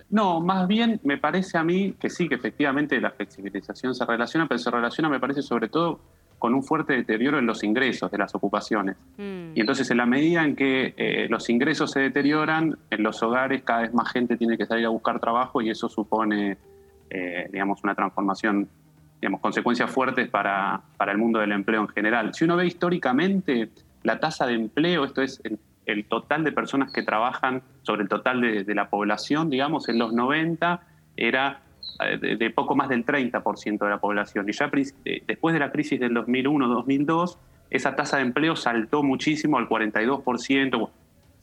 No, 0.10 0.42
más 0.42 0.68
bien 0.68 1.00
me 1.04 1.20
parece 1.20 1.60
a 1.60 1.64
mí 1.64 1.94
que 2.00 2.10
sí, 2.10 2.28
que 2.28 2.36
efectivamente 2.36 3.00
la 3.00 3.12
flexibilización 3.12 3.94
se 3.94 4.06
relaciona, 4.06 4.48
pero 4.48 4.58
se 4.58 4.72
relaciona, 4.72 5.08
me 5.08 5.20
parece, 5.20 5.44
sobre 5.44 5.70
todo 5.70 6.00
con 6.40 6.54
un 6.54 6.64
fuerte 6.64 6.94
deterioro 6.94 7.40
en 7.40 7.46
los 7.46 7.64
ingresos 7.64 8.12
de 8.12 8.18
las 8.18 8.36
ocupaciones. 8.36 8.98
Mm. 9.18 9.52
Y 9.56 9.60
entonces 9.60 9.90
en 9.92 9.98
la 9.98 10.06
medida 10.06 10.44
en 10.44 10.56
que 10.56 10.94
eh, 10.98 11.28
los 11.30 11.50
ingresos 11.50 11.92
se 11.92 12.02
deterioran, 12.02 12.78
en 12.90 13.04
los 13.04 13.22
hogares 13.24 13.64
cada 13.64 13.82
vez 13.82 13.94
más 13.94 14.12
gente 14.12 14.38
tiene 14.38 14.58
que 14.58 14.66
salir 14.66 14.86
a 14.86 14.90
buscar 14.90 15.20
trabajo 15.20 15.62
y 15.62 15.70
eso 15.70 15.90
supone, 15.90 16.58
eh, 17.10 17.50
digamos, 17.52 17.84
una 17.84 17.96
transformación, 17.96 18.68
digamos, 19.22 19.40
consecuencias 19.42 19.90
fuertes 19.90 20.30
para, 20.30 20.82
para, 20.98 21.12
el 21.12 21.18
mundo 21.18 21.40
del 21.40 21.52
empleo 21.52 21.82
en 21.82 21.88
general. 21.88 22.34
Si 22.34 22.44
uno 22.44 22.58
ve 22.58 22.66
históricamente 22.66 23.70
la 24.04 24.20
tasa 24.20 24.46
de 24.46 24.54
empleo, 24.54 25.06
esto 25.06 25.22
es 25.22 25.42
el, 25.44 26.06
total 26.06 26.44
de 26.44 26.52
personas 26.52 26.92
que 26.92 27.04
trabajan 27.04 27.62
sobre 27.84 28.04
el 28.04 28.10
total 28.10 28.42
de, 28.42 28.64
de 28.64 28.76
la 28.76 28.90
población, 28.90 29.50
digamos, 29.50 29.88
en 29.88 30.00
los 30.00 30.14
90 30.14 30.82
era 31.16 31.62
de, 32.20 32.50
poco 32.50 32.76
más 32.76 32.90
del 32.90 33.06
30% 33.06 33.80
de 33.80 33.90
la 33.90 34.00
población. 34.00 34.48
Y 34.50 34.52
ya 34.52 34.70
eh, 35.06 35.24
después 35.26 35.54
de 35.54 35.60
la 35.60 35.72
crisis 35.72 36.00
del 36.00 36.14
2001-2002, 36.14 37.38
esa 37.70 37.96
tasa 37.96 38.18
de 38.18 38.24
empleo 38.24 38.56
saltó 38.56 39.04
muchísimo 39.04 39.58
al 39.58 39.68
42%, 39.68 40.90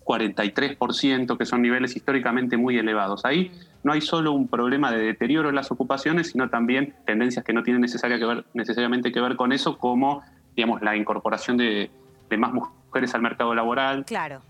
43%, 0.04 1.38
que 1.38 1.46
son 1.46 1.62
niveles 1.62 1.96
históricamente 1.96 2.56
muy 2.56 2.78
elevados. 2.78 3.24
Ahí 3.24 3.50
no 3.82 3.92
hay 3.92 4.00
solo 4.00 4.32
un 4.32 4.48
problema 4.48 4.92
de 4.92 5.02
deterioro 5.02 5.48
en 5.48 5.54
las 5.54 5.70
ocupaciones, 5.70 6.30
sino 6.30 6.48
también 6.50 6.94
tendencias 7.06 7.44
que 7.44 7.52
no 7.52 7.62
tienen 7.62 7.80
necesaria 7.80 8.18
necesariamente 8.54 9.12
que 9.12 9.20
ver 9.20 9.36
con 9.36 9.52
eso, 9.52 9.78
como 9.78 10.22
digamos, 10.54 10.82
la 10.82 10.96
incorporación 10.96 11.56
de 11.56 11.90
más 12.36 12.52
mujeres 12.52 13.14
al 13.14 13.22
mercado 13.22 13.54
laboral. 13.54 14.04
Claro 14.04 14.42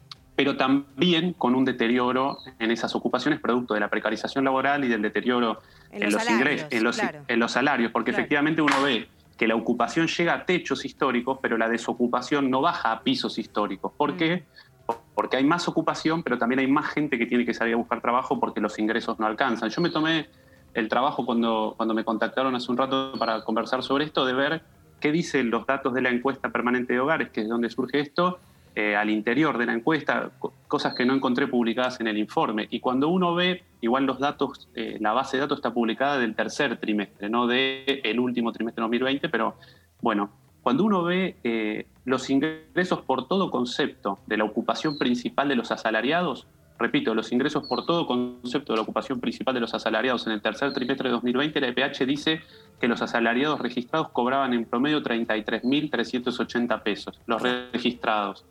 pero 0.43 0.57
también 0.57 1.35
con 1.35 1.55
un 1.55 1.65
deterioro 1.65 2.39
en 2.59 2.73
esas 2.73 2.97
ocupaciones 2.97 3.39
producto 3.39 3.75
de 3.75 3.81
la 3.81 3.89
precarización 3.89 4.45
laboral 4.45 4.83
y 4.83 4.89
del 4.89 5.01
deterioro 5.01 5.61
en, 5.93 6.11
los, 6.11 6.29
ingresos, 6.29 6.67
en 6.73 7.39
los, 7.39 7.53
salarios, 7.53 7.93
porque 7.93 8.11
efectivamente 8.11 8.61
uno 8.61 8.83
ve 8.83 9.07
que 9.39 9.47
la 9.47 9.55
ocupación 9.55 10.09
llega 10.09 10.35
a 10.35 10.45
techos 10.45 10.85
históricos, 10.85 11.39
pero 11.41 11.57
la 11.57 11.69
desocupación 11.69 12.51
no 12.51 12.61
baja 12.61 12.91
a 12.91 13.05
pisos 13.05 13.39
históricos. 13.39 13.93
¿Por 13.97 14.17
qué? 14.17 14.45
Mm. 14.89 14.93
Porque 15.15 15.37
hay 15.37 15.45
más 15.45 15.69
ocupación, 15.69 16.25
pero 16.25 16.39
también 16.39 16.59
hay 16.59 16.67
más 16.67 16.89
gente 16.89 17.19
que 17.19 17.27
tiene 17.27 17.47
que 17.47 17.55
salir 17.55 17.75
a 17.75 17.77
buscar 17.77 18.01
trabajo 18.01 18.41
porque 18.41 18.61
los 18.61 18.77
ingresos 18.81 19.21
no 19.21 19.27
alcanzan. 19.27 19.71
Yo 19.71 19.81
me 19.81 19.91
tomé 19.91 20.27
el 20.75 20.89
trabajo 20.89 21.25
cuando, 21.25 21.75
cuando 21.77 21.95
me 21.95 22.05
contactaron 22.05 22.53
hace 22.57 22.69
un 22.69 22.79
rato 22.79 23.13
para 23.17 23.45
conversar 23.45 23.85
sobre 23.85 24.07
esto, 24.07 24.27
de 24.27 24.33
ver 24.33 24.63
qué 24.99 25.13
dicen 25.13 25.51
los 25.51 25.69
datos 25.69 25.95
de 25.95 26.03
la 26.03 26.11
encuesta 26.11 26.51
permanente 26.51 26.95
de 26.95 26.99
hogares, 26.99 27.31
que 27.31 27.43
es 27.43 27.49
donde 27.49 27.71
surge 27.71 28.01
esto, 28.01 28.41
eh, 28.75 28.97
al 28.97 29.11
interior 29.11 29.59
de 29.59 29.67
la 29.67 29.75
encuesta, 29.75 30.31
cosas 30.67 30.95
que 30.95 31.05
no 31.05 31.14
encontré 31.14 31.47
publicadas 31.47 32.00
en 32.00 32.07
el 32.07 32.17
informe. 32.17 32.69
Y 32.71 32.81
cuando 32.81 33.09
uno 33.09 33.35
ve, 33.35 33.64
igual 33.83 34.07
los 34.07 34.19
datos, 34.19 34.71
eh, 34.75 34.97
la 34.99 35.12
base 35.12 35.37
de 35.37 35.43
datos 35.43 35.59
está 35.59 35.75
publicada 35.75 36.19
del 36.19 36.35
tercer 36.35 36.79
trimestre, 36.79 37.29
no 37.29 37.47
del 37.47 38.00
el 38.02 38.19
último 38.19 38.50
trimestre 38.50 38.81
de 38.81 38.85
2020, 38.85 39.29
pero 39.29 39.57
bueno, 40.00 40.31
cuando 40.62 40.85
uno 40.85 41.02
ve 41.02 41.37
eh, 41.45 41.87
los 42.07 42.31
ingresos 42.31 43.02
por 43.02 43.29
todo 43.29 43.50
concepto 43.50 44.21
de 44.26 44.38
la 44.38 44.45
ocupación 44.45 44.97
principal 44.97 45.49
de 45.49 45.57
los 45.57 45.71
asalariados, 45.71 46.47
repito, 46.79 47.14
los 47.14 47.31
ingresos 47.31 47.69
por 47.69 47.85
todo 47.85 48.07
concepto 48.07 48.73
de 48.73 48.76
la 48.79 48.83
ocupación 48.85 49.21
principal 49.21 49.52
de 49.55 49.61
los 49.61 49.75
asalariados 49.75 50.26
en 50.26 50.33
el 50.33 50.41
tercer 50.41 50.73
trimestre 50.73 51.11
de 51.11 51.12
2020, 51.12 51.61
la 51.61 51.69
EPH 51.69 52.07
dice 52.07 52.41
que 52.81 52.88
los 52.88 53.02
asalariados 53.02 53.61
registrados 53.61 54.09
cobraban 54.11 54.55
en 54.55 54.64
promedio 54.64 55.02
33.380 55.02 56.83
pesos, 56.83 57.21
los 57.26 57.43
registrados 57.43 58.47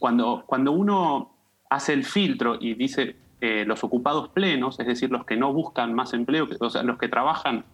cuando, 0.00 0.44
cuando 0.46 0.72
uno 0.72 1.30
hace 1.68 1.92
el 1.92 2.04
filtro 2.04 2.56
y 2.58 2.74
dice 2.74 3.16
eh, 3.40 3.64
los 3.66 3.84
ocupados 3.84 4.30
plenos, 4.30 4.80
es 4.80 4.86
decir, 4.86 5.12
los 5.12 5.24
que 5.24 5.36
no 5.36 5.52
buscan 5.52 5.94
más 5.94 6.14
empleo, 6.14 6.48
o 6.58 6.70
sea, 6.70 6.82
los 6.82 6.98
que 6.98 7.08
trabajan 7.08 7.64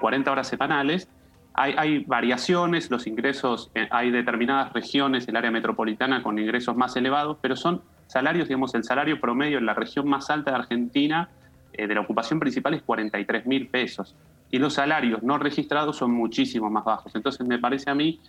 40 0.00 0.30
eh, 0.30 0.32
horas 0.32 0.48
semanales, 0.48 1.08
hay, 1.52 1.74
hay, 1.76 2.04
variaciones, 2.04 2.90
los 2.90 3.06
ingresos, 3.06 3.70
eh, 3.74 3.88
hay 3.90 4.12
determinadas 4.12 4.72
regiones, 4.72 5.28
el 5.28 5.36
área 5.36 5.50
metropolitana 5.50 6.22
con 6.22 6.38
ingresos 6.38 6.76
más 6.76 6.96
elevados, 6.96 7.38
pero 7.40 7.56
son 7.56 7.82
salarios, 8.06 8.48
digamos, 8.48 8.74
el 8.74 8.84
salario 8.84 9.20
promedio 9.20 9.58
en 9.58 9.66
la 9.66 9.74
región 9.74 10.08
más 10.08 10.30
alta 10.30 10.52
de 10.52 10.56
Argentina 10.56 11.28
de 11.76 11.92
la 11.92 12.02
ocupación 12.02 12.38
principal 12.38 12.72
es 12.74 12.82
43 12.82 13.46
mil 13.46 13.66
pesos. 13.66 14.14
Y 14.48 14.58
los 14.58 14.74
salarios 14.74 15.24
no 15.24 15.38
registrados 15.38 15.96
son 15.96 16.12
muchísimo 16.12 16.70
más 16.70 16.84
bajos. 16.84 17.12
Entonces 17.16 17.44
me 17.44 17.58
parece 17.58 17.90
a 17.90 17.96
mí 17.96 18.20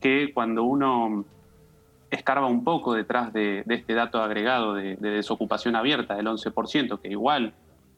que 0.00 0.32
cuando 0.32 0.62
uno 0.62 1.24
escarba 2.12 2.46
un 2.46 2.62
poco 2.62 2.94
detrás 2.94 3.32
de, 3.32 3.64
este 3.66 3.94
dato 3.94 4.22
agregado 4.22 4.74
de, 4.74 4.96
desocupación 4.96 5.74
abierta 5.76 6.14
del 6.14 6.26
11%, 6.26 7.00
que 7.00 7.08
igual 7.08 7.54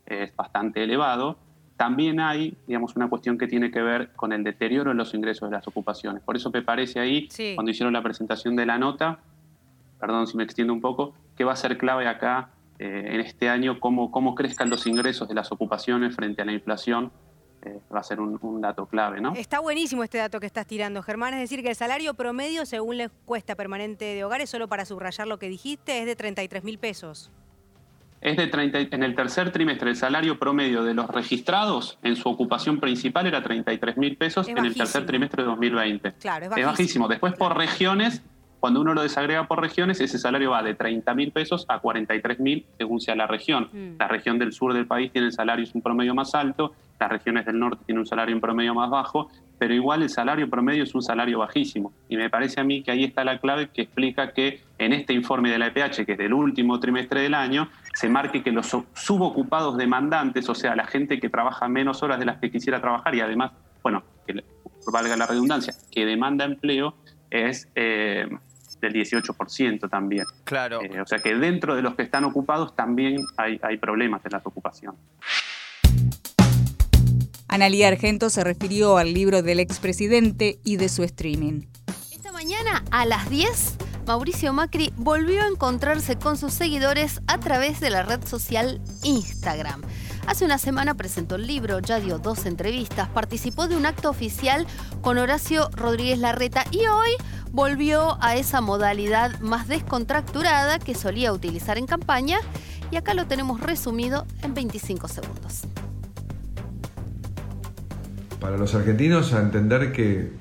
es 0.06 0.34
bastante 0.36 0.84
elevado, 0.84 1.36
también 1.76 2.20
hay, 2.20 2.56
digamos, 2.68 2.94
una 2.94 3.08
cuestión 3.08 3.36
que 3.36 3.48
tiene 3.48 3.72
que 3.72 3.82
ver 3.82 4.12
con 4.12 4.32
el 4.32 4.44
deterioro 4.44 4.92
en 4.92 4.96
los 4.96 5.12
ingresos 5.14 5.50
de 5.50 5.56
las 5.56 5.66
ocupaciones. 5.66 6.22
Por 6.22 6.36
eso 6.36 6.50
me 6.52 6.62
parece 6.62 7.00
ahí, 7.00 7.28
cuando 7.56 7.72
hicieron 7.72 7.92
la 7.92 8.02
presentación 8.02 8.54
de 8.54 8.66
la 8.66 8.78
nota, 8.78 9.18
perdón 9.98 10.28
si 10.28 10.36
me 10.36 10.44
extiendo 10.44 10.72
un 10.72 10.80
poco, 10.80 11.14
que 11.36 11.42
va 11.42 11.52
a 11.52 11.56
ser 11.56 11.76
clave 11.76 12.06
acá 12.06 12.50
eh, 12.78 13.08
en 13.10 13.20
este 13.20 13.48
año 13.48 13.80
cómo, 13.80 14.12
cómo 14.12 14.36
crezcan 14.36 14.70
los 14.70 14.86
ingresos 14.86 15.26
de 15.26 15.34
las 15.34 15.50
ocupaciones 15.50 16.14
frente 16.14 16.42
a 16.42 16.44
la 16.44 16.52
inflación 16.52 17.10
eh, 17.64 17.80
va 17.94 18.00
a 18.00 18.02
ser 18.02 18.20
un, 18.20 18.60
dato 18.60 18.86
clave, 18.86 19.20
¿no? 19.20 19.34
Está 19.34 19.60
buenísimo 19.60 20.04
este 20.04 20.18
dato 20.18 20.40
que 20.40 20.46
estás 20.46 20.66
tirando, 20.66 21.02
Germán. 21.02 21.34
Es 21.34 21.40
decir, 21.40 21.62
que 21.62 21.70
el 21.70 21.76
salario 21.76 22.14
promedio, 22.14 22.66
según 22.66 22.98
la 22.98 23.04
encuesta 23.04 23.54
permanente 23.54 24.04
de 24.04 24.24
hogares, 24.24 24.50
solo 24.50 24.68
para 24.68 24.84
subrayar 24.84 25.26
lo 25.26 25.38
que 25.38 25.48
dijiste, 25.48 26.00
es 26.00 26.06
de 26.06 26.16
33 26.16 26.64
mil 26.64 26.78
pesos. 26.78 27.30
Es 28.20 28.38
de 28.38 28.46
30, 28.46 28.78
en 28.96 29.02
el 29.02 29.14
tercer 29.14 29.52
trimestre, 29.52 29.90
el 29.90 29.96
salario 29.96 30.38
promedio 30.38 30.82
de 30.82 30.94
los 30.94 31.08
registrados 31.08 31.98
en 32.02 32.16
su 32.16 32.28
ocupación 32.30 32.80
principal 32.80 33.26
era 33.26 33.42
33 33.42 33.98
mil 33.98 34.16
pesos 34.16 34.48
en 34.48 34.64
el 34.64 34.74
tercer 34.74 35.04
trimestre 35.04 35.42
de 35.42 35.48
2020. 35.50 36.12
Claro, 36.14 36.46
es 36.46 36.50
bajísimo. 36.50 36.70
Es 36.70 36.78
bajísimo. 36.78 37.08
Después, 37.08 37.34
por 37.34 37.54
regiones, 37.54 38.22
cuando 38.64 38.80
uno 38.80 38.94
lo 38.94 39.02
desagrega 39.02 39.46
por 39.46 39.60
regiones, 39.60 40.00
ese 40.00 40.18
salario 40.18 40.52
va 40.52 40.62
de 40.62 40.72
30 40.72 41.12
mil 41.12 41.32
pesos 41.32 41.66
a 41.68 41.80
43 41.80 42.40
mil 42.40 42.64
según 42.78 42.98
sea 42.98 43.14
la 43.14 43.26
región. 43.26 43.68
Mm. 43.70 43.98
La 43.98 44.08
región 44.08 44.38
del 44.38 44.54
sur 44.54 44.72
del 44.72 44.86
país 44.86 45.12
tiene 45.12 45.30
salarios 45.32 45.74
un 45.74 45.82
promedio 45.82 46.14
más 46.14 46.34
alto, 46.34 46.72
las 46.98 47.10
regiones 47.10 47.44
del 47.44 47.58
norte 47.58 47.84
tienen 47.84 48.00
un 48.00 48.06
salario 48.06 48.34
en 48.34 48.40
promedio 48.40 48.72
más 48.72 48.88
bajo, 48.88 49.28
pero 49.58 49.74
igual 49.74 50.02
el 50.02 50.08
salario 50.08 50.48
promedio 50.48 50.82
es 50.82 50.94
un 50.94 51.02
salario 51.02 51.40
bajísimo. 51.40 51.92
Y 52.08 52.16
me 52.16 52.30
parece 52.30 52.58
a 52.58 52.64
mí 52.64 52.82
que 52.82 52.90
ahí 52.90 53.04
está 53.04 53.22
la 53.22 53.38
clave 53.38 53.68
que 53.68 53.82
explica 53.82 54.32
que 54.32 54.62
en 54.78 54.94
este 54.94 55.12
informe 55.12 55.50
de 55.50 55.58
la 55.58 55.66
EPH, 55.66 56.06
que 56.06 56.12
es 56.12 56.18
del 56.18 56.32
último 56.32 56.80
trimestre 56.80 57.20
del 57.20 57.34
año, 57.34 57.68
se 57.92 58.08
marque 58.08 58.42
que 58.42 58.50
los 58.50 58.74
subocupados 58.94 59.76
demandantes, 59.76 60.48
o 60.48 60.54
sea, 60.54 60.74
la 60.74 60.86
gente 60.86 61.20
que 61.20 61.28
trabaja 61.28 61.68
menos 61.68 62.02
horas 62.02 62.18
de 62.18 62.24
las 62.24 62.38
que 62.38 62.50
quisiera 62.50 62.80
trabajar 62.80 63.14
y 63.14 63.20
además, 63.20 63.52
bueno, 63.82 64.04
que 64.26 64.42
valga 64.90 65.18
la 65.18 65.26
redundancia, 65.26 65.74
que 65.90 66.06
demanda 66.06 66.46
empleo, 66.46 66.94
es... 67.28 67.68
Eh, 67.74 68.26
del 68.84 68.92
18% 68.94 69.88
también. 69.88 70.24
Claro. 70.44 70.80
Eh, 70.82 71.00
o 71.00 71.06
sea 71.06 71.18
que 71.18 71.34
dentro 71.34 71.74
de 71.74 71.82
los 71.82 71.94
que 71.94 72.02
están 72.02 72.24
ocupados 72.24 72.76
también 72.76 73.16
hay, 73.36 73.58
hay 73.62 73.76
problemas 73.78 74.24
en 74.24 74.32
la 74.32 74.42
ocupación. 74.44 74.94
Analía 77.48 77.88
Argento 77.88 78.30
se 78.30 78.42
refirió 78.42 78.96
al 78.96 79.14
libro 79.14 79.42
del 79.42 79.60
expresidente 79.60 80.58
y 80.64 80.76
de 80.76 80.88
su 80.88 81.04
streaming. 81.04 81.62
Esta 82.10 82.32
mañana 82.32 82.82
a 82.90 83.06
las 83.06 83.30
10, 83.30 83.76
Mauricio 84.06 84.52
Macri 84.52 84.92
volvió 84.96 85.42
a 85.42 85.46
encontrarse 85.46 86.16
con 86.16 86.36
sus 86.36 86.52
seguidores 86.52 87.20
a 87.26 87.38
través 87.38 87.80
de 87.80 87.90
la 87.90 88.02
red 88.02 88.26
social 88.26 88.80
Instagram. 89.04 89.82
Hace 90.26 90.46
una 90.46 90.58
semana 90.58 90.94
presentó 90.94 91.34
el 91.34 91.46
libro, 91.46 91.80
ya 91.80 92.00
dio 92.00 92.18
dos 92.18 92.46
entrevistas, 92.46 93.08
participó 93.10 93.68
de 93.68 93.76
un 93.76 93.84
acto 93.86 94.08
oficial 94.08 94.66
con 95.02 95.18
Horacio 95.18 95.68
Rodríguez 95.74 96.18
Larreta 96.18 96.64
y 96.70 96.86
hoy 96.86 97.10
volvió 97.54 98.18
a 98.20 98.34
esa 98.34 98.60
modalidad 98.60 99.38
más 99.38 99.68
descontracturada 99.68 100.80
que 100.80 100.92
solía 100.92 101.32
utilizar 101.32 101.78
en 101.78 101.86
campaña 101.86 102.38
y 102.90 102.96
acá 102.96 103.14
lo 103.14 103.26
tenemos 103.26 103.60
resumido 103.60 104.26
en 104.42 104.54
25 104.54 105.06
segundos. 105.06 105.62
Para 108.40 108.58
los 108.58 108.74
argentinos 108.74 109.32
a 109.32 109.40
entender 109.40 109.92
que 109.92 110.32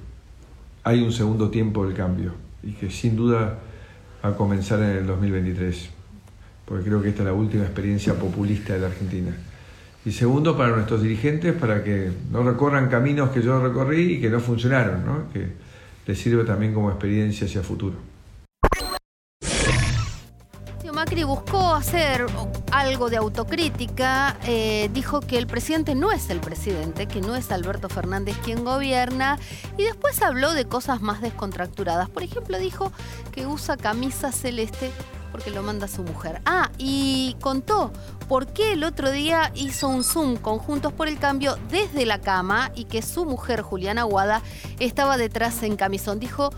hay 0.84 1.04
un 1.04 1.12
segundo 1.12 1.52
tiempo 1.52 1.86
del 1.86 1.96
cambio 1.96 2.34
y 2.64 2.72
que 2.72 2.90
sin 2.90 3.16
duda 3.16 3.60
va 4.26 4.30
a 4.30 4.36
comenzar 4.36 4.80
en 4.80 4.90
el 4.98 5.06
2023, 5.06 5.90
porque 6.66 6.86
creo 6.86 7.00
que 7.00 7.10
esta 7.10 7.22
es 7.22 7.28
la 7.28 7.34
última 7.34 7.64
experiencia 7.64 8.16
populista 8.16 8.74
de 8.74 8.80
la 8.80 8.88
Argentina. 8.88 9.38
Y 10.04 10.12
segundo, 10.12 10.58
para 10.58 10.76
nuestros 10.76 11.04
dirigentes, 11.04 11.54
para 11.54 11.84
que 11.84 12.12
no 12.32 12.42
recorran 12.42 12.90
caminos 12.90 13.30
que 13.30 13.44
yo 13.44 13.62
recorrí 13.62 14.16
y 14.16 14.20
que 14.20 14.32
no 14.32 14.40
funcionaron, 14.40 15.06
¿no? 15.06 15.32
Les 16.06 16.20
sirve 16.20 16.44
también 16.44 16.74
como 16.74 16.90
experiencia 16.90 17.48
hacia 17.48 17.62
futuro. 17.62 17.96
Macri 20.94 21.24
buscó 21.24 21.74
hacer 21.74 22.26
algo 22.72 23.10
de 23.10 23.18
autocrítica, 23.18 24.38
eh, 24.46 24.90
dijo 24.94 25.22
que 25.22 25.38
el 25.38 25.48
presidente 25.48 25.96
no 25.96 26.12
es 26.12 26.30
el 26.30 26.40
presidente, 26.40 27.08
que 27.08 27.20
no 27.20 27.36
es 27.36 27.52
Alberto 27.52 27.90
Fernández 27.90 28.38
quien 28.44 28.64
gobierna, 28.64 29.40
y 29.78 29.84
después 29.84 30.22
habló 30.22 30.54
de 30.54 30.66
cosas 30.66 31.02
más 31.02 31.22
descontracturadas. 31.22 32.10
Por 32.10 32.24
ejemplo, 32.24 32.60
dijo 32.60 32.92
que 33.32 33.48
usa 33.48 33.76
camisa 33.76 34.32
celeste 34.32 34.92
porque 35.34 35.50
lo 35.50 35.64
manda 35.64 35.90
su 35.90 36.04
mujer. 36.04 36.42
Ah, 36.46 36.70
y 36.78 37.36
contó 37.42 37.92
por 38.30 38.48
qué 38.48 38.74
el 38.74 38.84
otro 38.84 39.12
día 39.12 39.52
hizo 39.56 39.90
un 39.90 40.04
Zoom 40.04 40.38
con 40.38 40.60
Juntos 40.60 40.94
por 40.94 41.08
el 41.08 41.18
Cambio 41.18 41.58
desde 41.70 42.06
la 42.06 42.22
cama 42.22 42.72
y 42.76 42.86
que 42.86 43.02
su 43.02 43.26
mujer, 43.26 43.62
Juliana 43.62 44.02
Aguada, 44.02 44.44
estaba 44.80 45.18
detrás 45.18 45.64
en 45.64 45.76
camisón. 45.76 46.20
Dijo 46.20 46.52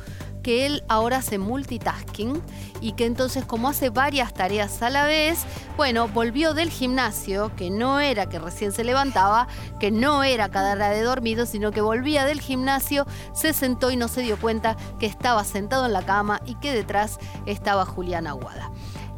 que 0.46 0.68
él 0.68 0.84
ahora 0.90 1.18
hace 1.18 1.40
multitasking 1.40 2.40
y 2.80 2.92
que 2.92 3.08
entonces 3.08 3.44
como 3.46 3.68
hace 3.68 3.90
varias 3.90 4.32
tareas 4.32 4.80
a 4.84 4.92
la 4.92 5.08
vez, 5.08 5.40
bueno, 5.76 6.08
volvió 6.08 6.54
del 6.54 6.70
gimnasio, 6.70 7.52
que 7.56 7.72
no 7.72 8.00
era 8.00 8.30
que 8.30 8.38
recién 8.38 8.72
se 8.72 8.84
levantaba, 8.84 9.48
que 9.80 9.90
no 9.90 10.24
era 10.24 10.50
cada 10.50 10.74
hora 10.74 10.92
de 10.92 11.02
dormido, 11.02 11.48
sino 11.48 11.72
que 11.72 11.82
volvía 11.82 12.26
del 12.26 12.42
gimnasio, 12.42 13.08
se 13.34 13.54
sentó 13.54 13.90
y 13.90 13.96
no 13.96 14.08
se 14.08 14.22
dio 14.22 14.38
cuenta 14.38 14.78
que 15.00 15.08
estaba 15.08 15.44
sentado 15.44 15.88
en 15.88 15.94
la 15.94 16.06
cama 16.06 16.40
y 16.46 16.54
que 16.60 16.74
detrás 16.74 17.18
estaba 17.48 17.84
Julián 17.84 18.28
Aguada. 18.28 18.70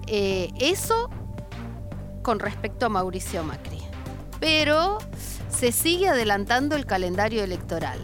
Eh, 0.06 0.54
eso 0.62 1.10
con 2.24 2.40
respecto 2.40 2.86
a 2.86 2.90
Mauricio 2.90 3.44
Macri. 3.44 3.82
Pero 4.40 5.00
se 5.50 5.74
sigue 5.74 6.08
adelantando 6.08 6.78
el 6.78 6.86
calendario 6.86 7.44
electoral 7.44 8.00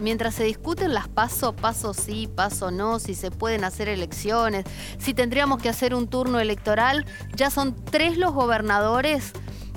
mientras 0.00 0.34
se 0.34 0.44
discuten 0.44 0.94
las 0.94 1.08
paso, 1.08 1.54
paso 1.54 1.94
sí, 1.94 2.28
paso 2.34 2.70
no, 2.70 2.98
si 2.98 3.14
se 3.14 3.30
pueden 3.30 3.64
hacer 3.64 3.88
elecciones, 3.88 4.64
si 4.98 5.14
tendríamos 5.14 5.60
que 5.60 5.68
hacer 5.68 5.94
un 5.94 6.08
turno 6.08 6.40
electoral, 6.40 7.04
ya 7.34 7.50
son 7.50 7.74
tres 7.84 8.16
los 8.18 8.32
gobernadores 8.32 9.32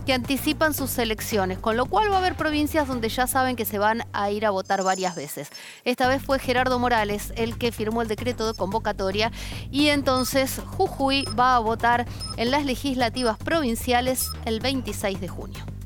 que 0.05 0.13
anticipan 0.13 0.73
sus 0.73 0.97
elecciones, 0.97 1.59
con 1.59 1.77
lo 1.77 1.85
cual 1.85 2.11
va 2.11 2.15
a 2.15 2.17
haber 2.17 2.35
provincias 2.35 2.87
donde 2.87 3.09
ya 3.09 3.27
saben 3.27 3.55
que 3.55 3.65
se 3.65 3.77
van 3.77 4.03
a 4.11 4.31
ir 4.31 4.45
a 4.45 4.49
votar 4.49 4.83
varias 4.83 5.15
veces. 5.15 5.49
Esta 5.85 6.07
vez 6.07 6.21
fue 6.21 6.39
Gerardo 6.39 6.79
Morales 6.79 7.31
el 7.35 7.57
que 7.59 7.71
firmó 7.71 8.01
el 8.01 8.07
decreto 8.07 8.47
de 8.47 8.57
convocatoria 8.57 9.31
y 9.69 9.89
entonces 9.89 10.61
Jujuy 10.65 11.25
va 11.37 11.55
a 11.55 11.59
votar 11.59 12.07
en 12.37 12.49
las 12.49 12.65
legislativas 12.65 13.37
provinciales 13.37 14.29
el 14.45 14.59
26 14.59 15.21
de 15.21 15.27
junio. 15.27 15.78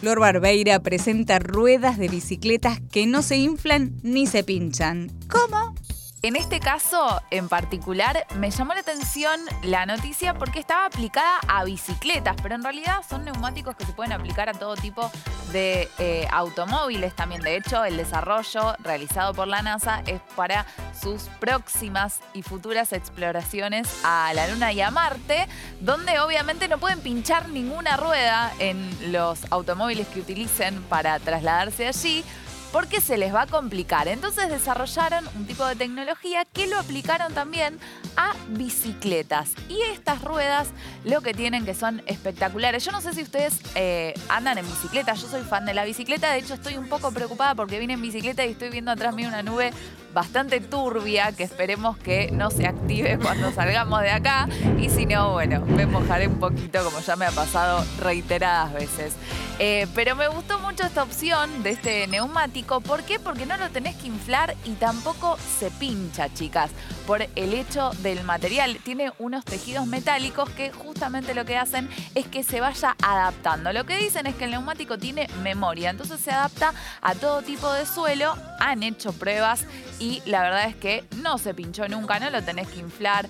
Flor 0.00 0.18
Barbeira 0.18 0.80
presenta 0.80 1.38
ruedas 1.38 1.98
de 1.98 2.08
bicicletas 2.08 2.80
que 2.90 3.06
no 3.06 3.20
se 3.20 3.36
inflan 3.36 3.92
ni 4.02 4.26
se 4.26 4.42
pinchan. 4.42 5.10
¿Cómo? 5.28 5.74
En 6.22 6.36
este 6.36 6.58
caso 6.58 7.20
en 7.30 7.50
particular 7.50 8.26
me 8.36 8.50
llamó 8.50 8.72
la 8.72 8.80
atención 8.80 9.38
la 9.62 9.84
noticia 9.84 10.32
porque 10.32 10.58
estaba 10.58 10.86
aplicada 10.86 11.38
a 11.48 11.64
bicicletas, 11.64 12.34
pero 12.42 12.54
en 12.54 12.62
realidad 12.62 13.02
son 13.06 13.26
neumáticos 13.26 13.76
que 13.76 13.84
se 13.84 13.92
pueden 13.92 14.12
aplicar 14.12 14.48
a 14.48 14.54
todo 14.54 14.74
tipo 14.74 15.10
de 15.52 15.90
eh, 15.98 16.26
automóviles 16.30 17.14
también. 17.14 17.42
De 17.42 17.56
hecho, 17.56 17.84
el 17.84 17.98
desarrollo 17.98 18.74
realizado 18.78 19.34
por 19.34 19.48
la 19.48 19.60
NASA 19.60 20.02
es 20.06 20.22
para 20.34 20.64
sus 21.00 21.22
próximas 21.40 22.20
y 22.34 22.42
futuras 22.42 22.92
exploraciones 22.92 23.88
a 24.04 24.32
la 24.34 24.48
Luna 24.48 24.72
y 24.72 24.80
a 24.80 24.90
Marte, 24.90 25.46
donde 25.80 26.20
obviamente 26.20 26.68
no 26.68 26.78
pueden 26.78 27.00
pinchar 27.00 27.48
ninguna 27.48 27.96
rueda 27.96 28.52
en 28.58 29.12
los 29.12 29.40
automóviles 29.50 30.06
que 30.08 30.20
utilicen 30.20 30.82
para 30.82 31.18
trasladarse 31.18 31.86
allí 31.86 32.24
porque 32.72 33.00
se 33.00 33.18
les 33.18 33.34
va 33.34 33.42
a 33.42 33.46
complicar. 33.46 34.08
Entonces 34.08 34.48
desarrollaron 34.48 35.26
un 35.36 35.46
tipo 35.46 35.64
de 35.66 35.76
tecnología 35.76 36.44
que 36.44 36.66
lo 36.66 36.78
aplicaron 36.78 37.34
también 37.34 37.78
a 38.16 38.34
bicicletas. 38.50 39.52
Y 39.68 39.80
estas 39.92 40.22
ruedas 40.22 40.68
lo 41.04 41.20
que 41.20 41.34
tienen 41.34 41.64
que 41.64 41.74
son 41.74 42.02
espectaculares. 42.06 42.84
Yo 42.84 42.92
no 42.92 43.00
sé 43.00 43.12
si 43.14 43.22
ustedes 43.22 43.60
eh, 43.74 44.14
andan 44.28 44.58
en 44.58 44.66
bicicleta, 44.66 45.14
yo 45.14 45.26
soy 45.26 45.42
fan 45.42 45.66
de 45.66 45.74
la 45.74 45.84
bicicleta, 45.84 46.32
de 46.32 46.38
hecho 46.38 46.54
estoy 46.54 46.76
un 46.76 46.88
poco 46.88 47.12
preocupada 47.12 47.54
porque 47.54 47.78
vine 47.78 47.94
en 47.94 48.02
bicicleta 48.02 48.44
y 48.44 48.50
estoy 48.52 48.70
viendo 48.70 48.90
atrás 48.90 49.14
mío 49.14 49.28
una 49.28 49.42
nube 49.42 49.72
bastante 50.12 50.60
turbia 50.60 51.32
que 51.32 51.44
esperemos 51.44 51.96
que 51.98 52.30
no 52.32 52.50
se 52.50 52.66
active 52.66 53.18
cuando 53.18 53.52
salgamos 53.54 54.02
de 54.02 54.10
acá 54.10 54.48
y 54.78 54.88
si 54.88 55.06
no, 55.06 55.32
bueno, 55.32 55.60
me 55.60 55.86
mojaré 55.86 56.28
un 56.28 56.38
poquito 56.38 56.82
como 56.84 57.00
ya 57.00 57.16
me 57.16 57.26
ha 57.26 57.30
pasado 57.30 57.84
reiteradas 58.00 58.72
veces. 58.72 59.14
Eh, 59.62 59.86
pero 59.94 60.16
me 60.16 60.26
gustó 60.26 60.58
mucho 60.58 60.84
esta 60.84 61.02
opción 61.02 61.62
de 61.62 61.70
este 61.70 62.06
neumático. 62.06 62.80
¿Por 62.80 63.02
qué? 63.02 63.18
Porque 63.18 63.44
no 63.44 63.58
lo 63.58 63.68
tenés 63.68 63.94
que 63.96 64.06
inflar 64.06 64.56
y 64.64 64.70
tampoco 64.70 65.36
se 65.58 65.70
pincha, 65.70 66.32
chicas, 66.32 66.70
por 67.06 67.20
el 67.20 67.52
hecho 67.52 67.90
del 67.98 68.24
material. 68.24 68.78
Tiene 68.82 69.12
unos 69.18 69.44
tejidos 69.44 69.86
metálicos 69.86 70.48
que 70.48 70.72
justamente 70.72 71.34
lo 71.34 71.44
que 71.44 71.58
hacen 71.58 71.90
es 72.14 72.26
que 72.26 72.42
se 72.42 72.62
vaya 72.62 72.96
adaptando. 73.02 73.70
Lo 73.74 73.84
que 73.84 73.98
dicen 73.98 74.26
es 74.26 74.34
que 74.34 74.44
el 74.44 74.52
neumático 74.52 74.96
tiene 74.96 75.28
memoria, 75.42 75.90
entonces 75.90 76.20
se 76.20 76.30
adapta 76.30 76.72
a 77.02 77.14
todo 77.14 77.42
tipo 77.42 77.70
de 77.70 77.84
suelo. 77.84 78.34
Han 78.60 78.82
hecho 78.82 79.12
pruebas 79.12 79.66
y 80.00 80.22
la 80.24 80.42
verdad 80.42 80.64
es 80.64 80.74
que 80.74 81.04
no 81.22 81.38
se 81.38 81.54
pinchó 81.54 81.86
nunca, 81.86 82.18
no 82.18 82.30
lo 82.30 82.42
tenés 82.42 82.66
que 82.68 82.80
inflar. 82.80 83.28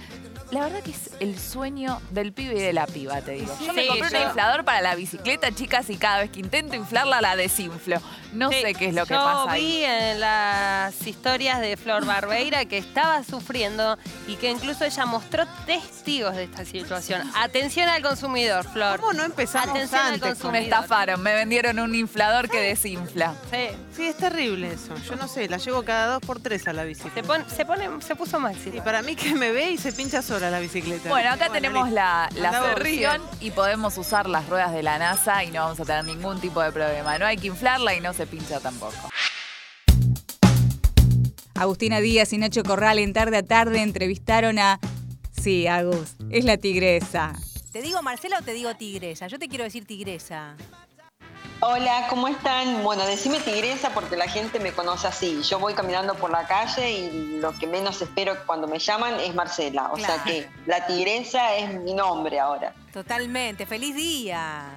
La 0.50 0.62
verdad 0.64 0.80
que 0.82 0.90
es 0.90 1.10
el 1.20 1.38
sueño 1.38 2.00
del 2.10 2.32
pibe 2.32 2.54
y 2.56 2.60
de 2.60 2.72
la 2.72 2.86
piba, 2.86 3.20
te 3.22 3.32
digo. 3.32 3.56
yo 3.64 3.72
me 3.72 3.86
compré 3.86 4.18
un 4.20 4.26
inflador 4.26 4.64
para 4.64 4.80
la 4.80 4.96
bicicleta, 4.96 5.52
chicas, 5.54 5.88
y 5.90 5.96
cada 5.96 6.18
vez 6.18 6.30
que 6.30 6.40
intento 6.40 6.74
inflarla 6.74 7.20
la 7.20 7.36
desinflo. 7.36 8.00
No 8.32 8.50
sé 8.50 8.74
qué 8.74 8.86
es 8.86 8.94
lo 8.94 9.06
que 9.06 9.14
pasa 9.14 9.56
Yo 9.56 9.60
vi 9.60 9.84
en 9.84 10.20
las 10.20 11.06
historias 11.06 11.60
de 11.60 11.76
Flor 11.76 12.04
Barbeira 12.04 12.64
que 12.64 12.78
estaba 12.78 13.22
sufriendo 13.22 13.96
y 14.28 14.36
que 14.36 14.50
incluso 14.50 14.84
ella 14.84 15.06
mostró 15.06 15.46
testigos 15.66 16.34
de 16.34 16.44
esta 16.44 16.64
situación. 16.64 17.22
Atención 17.36 17.88
al 17.88 18.02
consumidor, 18.02 18.64
Flor. 18.72 18.98
¿Cómo 19.00 19.12
no 19.12 19.24
empezamos 19.24 19.70
Atención 19.70 20.00
al 20.00 20.14
antes 20.14 20.28
consumidor. 20.30 20.52
Me 20.52 20.64
estafaron, 20.64 21.22
me 21.22 21.34
vendieron 21.34 21.78
un 21.78 21.94
inflador 21.94 22.48
que 22.48 22.60
desinfla. 22.60 23.34
Sí. 23.52 23.68
Sí, 23.96 24.06
es 24.06 24.16
terrible 24.16 24.72
eso. 24.72 24.94
Yo 25.08 25.14
no 25.16 25.28
sé, 25.28 25.48
la 25.48 25.58
llevo 25.58 25.82
cada 25.84 26.14
dos 26.14 26.22
por 26.22 26.40
tres 26.40 26.66
a 26.68 26.72
la 26.72 26.84
bicicleta. 26.84 27.14
Se, 27.20 27.22
pon- 27.22 27.44
se 27.48 27.64
pone, 27.64 27.88
se 28.02 28.16
puso 28.16 28.40
Maxi. 28.40 28.70
Y 28.74 28.80
para 28.80 29.02
mí 29.02 29.14
que 29.16 29.34
me 29.34 29.50
ve 29.52 29.72
y 29.72 29.78
se 29.78 29.92
pincha 29.92 30.22
sola 30.40 30.50
la 30.50 30.60
bicicleta. 30.60 31.08
Bueno, 31.08 31.30
acá 31.30 31.50
tenemos 31.52 31.90
la, 31.90 32.28
la 32.34 32.48
Andá 32.48 32.68
de 32.68 32.74
solución 32.74 33.22
y 33.40 33.50
podemos 33.50 33.98
usar 33.98 34.28
las 34.28 34.48
ruedas 34.48 34.72
de 34.72 34.82
la 34.82 34.98
NASA 34.98 35.44
y 35.44 35.50
no 35.50 35.60
vamos 35.60 35.78
a 35.80 35.84
tener 35.84 36.04
ningún 36.06 36.40
tipo 36.40 36.62
de 36.62 36.72
problema. 36.72 37.18
No 37.18 37.26
hay 37.26 37.36
que 37.36 37.48
inflarla 37.48 37.94
y 37.94 38.00
no 38.00 38.14
se 38.14 38.26
pincha 38.26 38.58
tampoco. 38.58 38.96
Agustina 41.54 42.00
Díaz 42.00 42.32
y 42.32 42.38
Nacho 42.38 42.62
Corral 42.62 42.98
en 42.98 43.12
tarde 43.12 43.36
a 43.36 43.42
tarde 43.42 43.82
entrevistaron 43.82 44.58
a. 44.58 44.80
Sí, 45.30 45.66
Agus, 45.66 46.16
es 46.30 46.44
la 46.44 46.56
tigresa. 46.56 47.34
¿Te 47.70 47.82
digo 47.82 48.02
Marcela 48.02 48.38
o 48.38 48.42
te 48.42 48.52
digo 48.52 48.74
tigresa? 48.74 49.26
Yo 49.26 49.38
te 49.38 49.48
quiero 49.48 49.64
decir 49.64 49.84
tigresa. 49.84 50.56
Hola, 51.62 52.06
¿cómo 52.08 52.26
están? 52.26 52.82
Bueno, 52.82 53.04
decime 53.04 53.38
tigresa 53.38 53.90
porque 53.92 54.16
la 54.16 54.26
gente 54.26 54.58
me 54.58 54.72
conoce 54.72 55.06
así. 55.06 55.42
Yo 55.42 55.58
voy 55.58 55.74
caminando 55.74 56.14
por 56.14 56.30
la 56.30 56.46
calle 56.46 56.90
y 56.90 57.38
lo 57.38 57.52
que 57.52 57.66
menos 57.66 58.00
espero 58.00 58.34
cuando 58.46 58.66
me 58.66 58.78
llaman 58.78 59.20
es 59.20 59.34
Marcela. 59.34 59.90
O 59.92 59.98
sea 59.98 60.24
que 60.24 60.48
la 60.64 60.86
tigresa 60.86 61.56
es 61.56 61.74
mi 61.74 61.92
nombre 61.92 62.40
ahora. 62.40 62.72
Totalmente. 62.94 63.66
¡Feliz 63.66 63.94
día! 63.94 64.70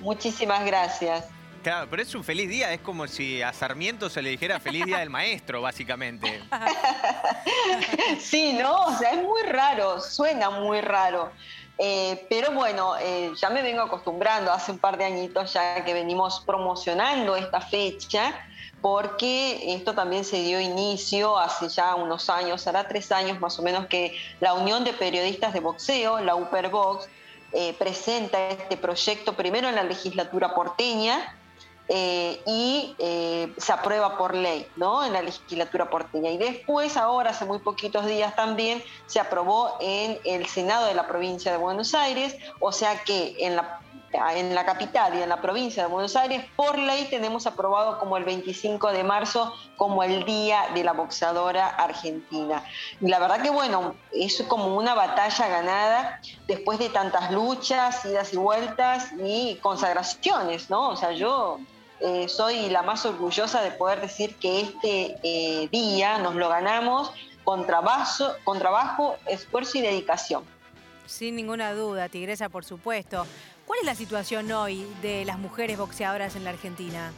Muchísimas 0.00 0.64
gracias. 0.64 1.24
Claro, 1.64 1.88
pero 1.90 2.00
es 2.00 2.14
un 2.14 2.22
feliz 2.22 2.48
día, 2.48 2.72
es 2.72 2.80
como 2.80 3.08
si 3.08 3.42
a 3.42 3.52
Sarmiento 3.52 4.08
se 4.08 4.22
le 4.22 4.30
dijera 4.30 4.60
feliz 4.60 4.86
día 4.86 4.98
del 4.98 5.10
maestro, 5.10 5.62
básicamente. 5.62 6.40
Sí, 8.20 8.52
¿no? 8.52 8.84
O 8.86 8.98
sea, 8.98 9.12
es 9.12 9.22
muy 9.22 9.42
raro, 9.42 10.00
suena 10.00 10.50
muy 10.50 10.80
raro. 10.80 11.32
Eh, 11.78 12.26
pero 12.28 12.50
bueno, 12.52 12.96
eh, 12.98 13.30
ya 13.40 13.50
me 13.50 13.62
vengo 13.62 13.82
acostumbrando, 13.82 14.52
hace 14.52 14.72
un 14.72 14.78
par 14.78 14.98
de 14.98 15.04
añitos 15.04 15.52
ya 15.52 15.84
que 15.84 15.94
venimos 15.94 16.40
promocionando 16.44 17.36
esta 17.36 17.60
fecha, 17.60 18.34
porque 18.82 19.74
esto 19.74 19.94
también 19.94 20.24
se 20.24 20.42
dio 20.42 20.60
inicio 20.60 21.38
hace 21.38 21.68
ya 21.68 21.94
unos 21.94 22.28
años, 22.30 22.66
hará 22.66 22.88
tres 22.88 23.12
años 23.12 23.40
más 23.40 23.58
o 23.60 23.62
menos 23.62 23.86
que 23.86 24.16
la 24.40 24.54
Unión 24.54 24.82
de 24.82 24.92
Periodistas 24.92 25.52
de 25.52 25.60
Boxeo, 25.60 26.20
la 26.20 26.34
Uperbox, 26.34 27.08
eh, 27.52 27.74
presenta 27.78 28.48
este 28.48 28.76
proyecto 28.76 29.34
primero 29.34 29.68
en 29.68 29.76
la 29.76 29.84
legislatura 29.84 30.54
porteña, 30.54 31.36
eh, 31.88 32.40
y 32.46 32.94
eh, 32.98 33.52
se 33.56 33.72
aprueba 33.72 34.18
por 34.18 34.34
ley 34.34 34.66
¿no? 34.76 35.04
en 35.04 35.12
la 35.14 35.22
legislatura 35.22 35.88
porteña. 35.88 36.30
Y 36.30 36.38
después, 36.38 36.96
ahora, 36.96 37.30
hace 37.30 37.44
muy 37.44 37.58
poquitos 37.58 38.06
días 38.06 38.36
también, 38.36 38.82
se 39.06 39.20
aprobó 39.20 39.76
en 39.80 40.18
el 40.24 40.46
Senado 40.46 40.86
de 40.86 40.94
la 40.94 41.06
provincia 41.06 41.50
de 41.50 41.58
Buenos 41.58 41.94
Aires, 41.94 42.36
o 42.60 42.72
sea 42.72 43.02
que 43.04 43.36
en 43.38 43.56
la 43.56 43.80
en 44.12 44.54
la 44.54 44.64
capital 44.64 45.14
y 45.18 45.22
en 45.22 45.28
la 45.28 45.40
provincia 45.40 45.82
de 45.82 45.88
Buenos 45.90 46.16
Aires, 46.16 46.44
por 46.56 46.78
ley 46.78 47.06
tenemos 47.10 47.46
aprobado 47.46 47.98
como 47.98 48.16
el 48.16 48.24
25 48.24 48.90
de 48.92 49.04
marzo 49.04 49.52
como 49.76 50.02
el 50.02 50.24
Día 50.24 50.68
de 50.74 50.82
la 50.82 50.92
Boxeadora 50.92 51.68
Argentina. 51.68 52.64
Y 53.00 53.08
la 53.08 53.18
verdad 53.18 53.42
que 53.42 53.50
bueno, 53.50 53.94
es 54.12 54.42
como 54.48 54.76
una 54.76 54.94
batalla 54.94 55.48
ganada 55.48 56.20
después 56.46 56.78
de 56.78 56.88
tantas 56.88 57.30
luchas, 57.30 58.04
idas 58.06 58.32
y 58.32 58.38
vueltas 58.38 59.10
y 59.22 59.56
consagraciones, 59.56 60.70
¿no? 60.70 60.88
O 60.88 60.96
sea, 60.96 61.12
yo 61.12 61.58
eh, 62.00 62.28
soy 62.28 62.68
la 62.70 62.82
más 62.82 63.04
orgullosa 63.06 63.62
de 63.62 63.70
poder 63.72 64.00
decir 64.00 64.36
que 64.36 64.60
este 64.60 65.16
eh, 65.22 65.68
día 65.70 66.18
nos 66.18 66.34
lo 66.34 66.48
ganamos 66.48 67.12
con 67.44 67.66
trabajo, 67.66 68.32
con 68.44 68.58
trabajo, 68.58 69.16
esfuerzo 69.26 69.78
y 69.78 69.80
dedicación. 69.80 70.44
Sin 71.06 71.36
ninguna 71.36 71.72
duda, 71.72 72.08
Tigresa, 72.08 72.48
por 72.48 72.64
supuesto. 72.64 73.26
¿Cuál 73.66 73.80
es 73.80 73.86
la 73.86 73.94
situación 73.94 74.50
hoy 74.52 74.86
de 75.02 75.24
las 75.24 75.38
mujeres 75.38 75.78
boxeadoras 75.78 76.36
en 76.36 76.44
la 76.44 76.50
Argentina? 76.50 77.12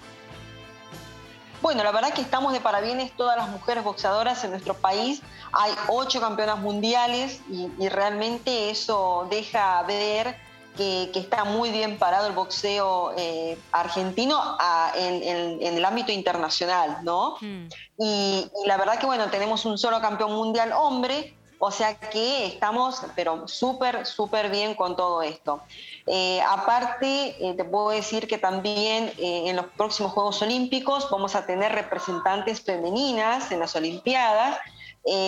Bueno, 1.62 1.85
la 1.85 1.93
verdad 1.93 2.14
que 2.14 2.23
estamos 2.23 2.55
de 2.55 2.61
parabienes 2.61 3.12
todas 3.12 3.37
las 3.37 3.49
mujeres 3.51 3.85
boxeadoras 3.85 4.43
en 4.45 4.51
nuestro 4.51 4.75
país. 4.75 5.21
Hay 5.53 5.73
ocho 5.88 6.21
campeonas 6.21 6.59
mundiales 6.59 7.40
y, 7.51 7.88
realmente 7.88 8.71
eso 8.71 9.27
deja 9.31 9.83
ver 9.83 10.37
que, 10.76 11.11
está 11.14 11.44
muy 11.44 11.70
bien 11.70 11.98
parado 11.98 12.26
el 12.26 12.33
boxeo 12.33 13.12
eh, 13.16 13.59
argentino 13.72 14.56
en, 14.94 15.59
el 15.61 15.85
ámbito 15.85 16.12
internacional, 16.12 16.98
¿no? 17.02 17.37
Hmm. 17.40 17.68
y, 17.98 18.50
la 18.66 18.76
verdad 18.76 18.98
que, 18.98 19.06
bueno, 19.06 19.30
tenemos 19.30 19.64
un 19.64 19.78
solo 19.78 20.00
campeón 20.00 20.33
mundial 20.33 20.72
hombre, 20.72 21.35
o 21.62 21.70
sea 21.70 21.94
que 21.94 22.46
estamos, 22.46 23.02
pero 23.14 23.46
súper, 23.46 24.06
súper 24.06 24.50
bien 24.50 24.74
con 24.74 24.96
todo 24.96 25.20
esto. 25.20 25.61
Eh, 26.06 26.40
aparte, 26.48 27.37
eh, 27.38 27.54
te 27.54 27.64
puedo 27.64 27.90
decir 27.90 28.26
que 28.26 28.38
también 28.38 29.12
eh, 29.18 29.42
en 29.46 29.56
los 29.56 29.66
próximos 29.66 30.12
Juegos 30.12 30.40
Olímpicos 30.40 31.11
vamos 31.11 31.35
a 31.35 31.44
tener 31.44 31.70
representantes 31.72 32.62
femeninas 32.62 33.52
en 33.52 33.61
las 33.61 33.76
Olimpiadas. 33.76 34.59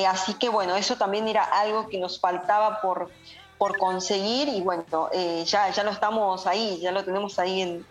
así 0.08 0.34
que 0.34 0.48
bueno, 0.48 0.74
eso 0.76 0.96
también 0.96 1.28
era 1.28 1.44
algo 1.44 1.88
que 1.88 1.98
nos 1.98 2.18
faltaba 2.18 2.80
por, 2.80 3.10
por 3.62 3.78
conseguir 3.78 4.48
y 4.48 4.60
bueno, 4.60 4.84
ya, 5.44 5.70
ya 5.70 5.84
lo 5.84 5.92
estamos 5.92 6.48
ahí, 6.48 6.80
ya 6.80 6.90
lo 6.90 7.04
tenemos 7.04 7.38
ahí 7.38 7.62
en, 7.62 7.86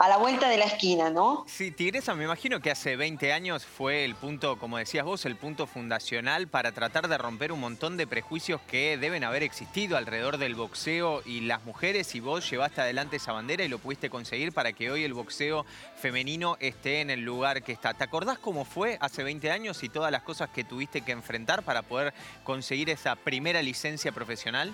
a 0.00 0.08
la 0.08 0.16
vuelta 0.16 0.48
de 0.48 0.56
la 0.56 0.64
esquina, 0.64 1.10
¿no? 1.10 1.44
Sí, 1.46 1.70
Tigresa, 1.70 2.14
me 2.14 2.24
imagino 2.24 2.60
que 2.60 2.70
hace 2.70 2.96
20 2.96 3.34
años 3.34 3.66
fue 3.66 4.06
el 4.06 4.14
punto, 4.14 4.58
como 4.58 4.78
decías 4.78 5.04
vos, 5.04 5.26
el 5.26 5.36
punto 5.36 5.66
fundacional 5.66 6.48
para 6.48 6.72
tratar 6.72 7.06
de 7.06 7.18
romper 7.18 7.52
un 7.52 7.60
montón 7.60 7.98
de 7.98 8.06
prejuicios 8.06 8.62
que 8.62 8.96
deben 8.96 9.22
haber 9.22 9.42
existido 9.42 9.98
alrededor 9.98 10.38
del 10.38 10.54
boxeo 10.54 11.20
y 11.26 11.42
las 11.42 11.66
mujeres 11.66 12.14
y 12.14 12.20
vos 12.20 12.48
llevaste 12.48 12.80
adelante 12.80 13.16
esa 13.16 13.32
bandera 13.32 13.62
y 13.62 13.68
lo 13.68 13.78
pudiste 13.78 14.08
conseguir 14.08 14.54
para 14.54 14.72
que 14.72 14.90
hoy 14.90 15.04
el 15.04 15.12
boxeo 15.12 15.66
femenino 15.96 16.56
esté 16.60 17.02
en 17.02 17.10
el 17.10 17.20
lugar 17.20 17.62
que 17.62 17.72
está. 17.72 17.92
¿Te 17.92 18.04
acordás 18.04 18.38
cómo 18.38 18.64
fue 18.64 18.96
hace 19.02 19.22
20 19.22 19.50
años 19.50 19.82
y 19.82 19.90
todas 19.90 20.10
las 20.10 20.22
cosas 20.22 20.48
que 20.48 20.64
tuviste 20.64 21.02
que 21.02 21.12
enfrentar 21.12 21.62
para 21.62 21.82
poder 21.82 22.14
conseguir 22.42 22.88
esa 22.88 23.16
primera 23.16 23.60
licencia 23.60 24.12
profesional? 24.12 24.72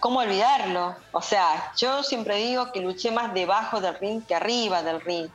¿Cómo 0.00 0.20
olvidarlo? 0.20 0.94
O 1.12 1.22
sea, 1.22 1.72
yo 1.76 2.02
siempre 2.02 2.36
digo 2.36 2.70
que 2.70 2.80
luché 2.80 3.10
más 3.10 3.32
debajo 3.32 3.80
del 3.80 3.98
ring 3.98 4.22
que 4.24 4.34
arriba 4.34 4.82
del 4.82 5.00
ring. 5.00 5.28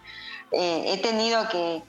Eh, 0.52 0.93
he 0.93 0.97
tenido 0.97 1.47
que, 1.50 1.82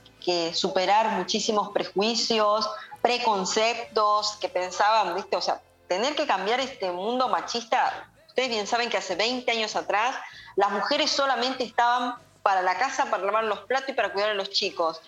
superar 0.54 1.10
muchísimos 1.18 1.70
prejuicios, 1.70 2.70
preconceptos 3.02 4.38
que 4.40 4.48
pensaban, 4.48 5.16
¿viste? 5.16 5.36
O 5.36 5.40
sea, 5.40 5.60
tener 5.88 6.14
que 6.14 6.26
cambiar 6.28 6.60
este 6.60 6.92
mundo 6.92 7.28
machista. 7.28 8.08
Ustedes 8.28 8.48
bien 8.48 8.68
saben 8.68 8.88
que 8.88 8.98
hace 8.98 9.16
20 9.16 9.50
años 9.50 9.74
atrás 9.74 10.14
las 10.54 10.70
mujeres 10.70 11.10
solamente 11.10 11.64
estaban 11.64 12.14
para 12.44 12.62
la 12.62 12.78
casa, 12.78 13.06
para 13.10 13.24
lavar 13.24 13.44
los 13.44 13.60
platos 13.60 13.88
y 13.88 13.92
para 13.94 14.12
cuidar 14.12 14.30
a 14.30 14.34
los 14.34 14.50
chicos. 14.50 15.00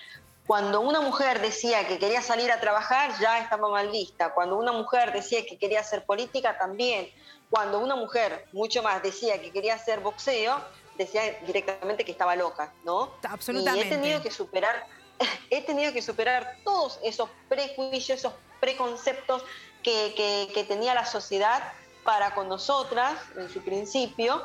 Cuando 0.47 0.81
una 0.81 1.01
mujer 1.01 1.41
decía 1.41 1.87
que 1.87 1.99
quería 1.99 2.21
salir 2.21 2.51
a 2.51 2.61
trabajar, 2.61 3.13
ya 3.21 3.39
estaba 3.39 3.69
mal 3.69 3.89
vista. 3.89 4.35
Cuando 4.35 4.57
una 4.57 4.73
mujer 4.73 5.13
decía 5.13 5.47
que 5.47 5.57
quería 5.57 5.81
hacer 5.81 6.05
política, 6.05 6.59
también 6.59 7.09
cuando 7.55 7.79
una 7.79 7.95
mujer, 7.95 8.47
mucho 8.51 8.83
más, 8.83 9.01
decía 9.01 9.41
que 9.41 9.53
quería 9.53 9.75
hacer 9.75 10.01
boxeo, 10.01 10.61
decía 10.99 11.39
directamente 11.47 12.05
que 12.05 12.11
estaba 12.11 12.35
loca, 12.35 12.73
¿no? 12.85 13.13
Absolutamente. 13.23 13.87
Y 13.87 13.93
he 13.93 13.95
tenido 13.95 14.23
que 14.23 14.33
superar, 14.33 14.85
he 15.51 15.63
tenido 15.63 15.93
que 15.93 16.03
superar 16.03 16.57
todos 16.65 16.99
esos 17.05 17.29
prejuicios, 17.49 18.19
esos 18.19 18.33
preconceptos 18.59 19.45
que, 19.85 20.65
tenía 20.67 20.95
la 20.95 21.07
sociedad 21.07 21.63
para 22.03 22.35
con 22.35 22.49
nosotras 22.49 23.21
en 23.37 23.49
su 23.49 23.63
principio. 23.63 24.45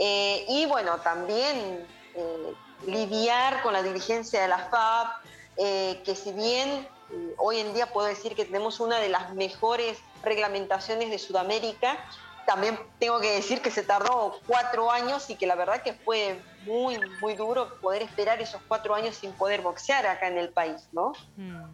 Eh, 0.00 0.44
y 0.48 0.66
bueno, 0.66 0.98
también 0.98 1.86
eh, 2.16 2.54
lidiar 2.88 3.62
con 3.62 3.72
la 3.72 3.84
dirigencia 3.84 4.42
de 4.42 4.48
la 4.48 4.68
FAB, 4.68 5.06
eh, 5.58 6.02
que 6.04 6.16
si 6.16 6.32
bien 6.32 6.88
hoy 7.36 7.60
en 7.60 7.72
día 7.72 7.92
puedo 7.92 8.08
decir 8.08 8.34
que 8.34 8.44
tenemos 8.44 8.80
una 8.80 8.98
de 8.98 9.10
las 9.10 9.32
mejores 9.34 9.98
reglamentaciones 10.24 11.10
de 11.10 11.20
Sudamérica, 11.20 12.04
también 12.48 12.80
tengo 12.98 13.20
que 13.20 13.30
decir 13.30 13.60
que 13.60 13.70
se 13.70 13.82
tardó 13.82 14.40
cuatro 14.46 14.90
años 14.90 15.28
y 15.28 15.34
que 15.34 15.46
la 15.46 15.54
verdad 15.54 15.82
que 15.82 15.92
fue 15.92 16.40
muy, 16.64 16.98
muy 17.20 17.34
duro 17.34 17.78
poder 17.82 18.00
esperar 18.00 18.40
esos 18.40 18.62
cuatro 18.66 18.94
años 18.94 19.16
sin 19.16 19.32
poder 19.32 19.60
boxear 19.60 20.06
acá 20.06 20.28
en 20.28 20.38
el 20.38 20.48
país, 20.48 20.88
¿no? 20.92 21.12
Mm. 21.36 21.64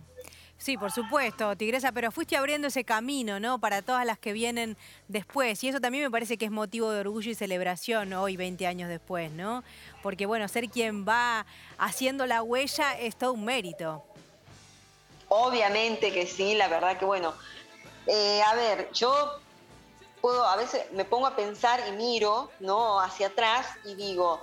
Sí, 0.59 0.77
por 0.77 0.91
supuesto, 0.91 1.55
Tigresa, 1.55 1.93
pero 1.93 2.11
fuiste 2.11 2.37
abriendo 2.37 2.67
ese 2.67 2.83
camino, 2.83 3.39
¿no? 3.39 3.61
Para 3.61 3.83
todas 3.83 4.05
las 4.05 4.19
que 4.19 4.33
vienen 4.33 4.77
después. 5.07 5.63
Y 5.63 5.69
eso 5.69 5.81
también 5.81 6.03
me 6.03 6.11
parece 6.11 6.39
que 6.39 6.47
es 6.47 6.51
motivo 6.51 6.91
de 6.91 7.01
orgullo 7.01 7.31
y 7.31 7.37
celebración 7.37 8.13
hoy, 8.13 8.37
20 8.37 8.67
años 8.67 8.89
después, 8.89 9.31
¿no? 9.31 9.63
Porque, 10.03 10.27
bueno, 10.27 10.49
ser 10.49 10.69
quien 10.71 11.07
va 11.07 11.47
haciendo 11.79 12.27
la 12.27 12.43
huella 12.43 12.99
es 12.99 13.15
todo 13.15 13.35
un 13.35 13.45
mérito. 13.45 14.03
Obviamente 15.29 16.13
que 16.13 16.27
sí, 16.27 16.57
la 16.57 16.67
verdad 16.67 16.99
que, 16.99 17.05
bueno. 17.05 17.33
Eh, 18.07 18.43
a 18.43 18.55
ver, 18.57 18.91
yo 18.93 19.41
a 20.33 20.57
veces 20.57 20.91
me 20.93 21.05
pongo 21.05 21.27
a 21.27 21.37
pensar 21.37 21.81
y 21.89 21.93
miro 21.93 22.51
¿no? 22.61 23.01
hacia 23.01 23.29
atrás 23.29 23.67
y 23.85 23.95
digo, 23.95 24.41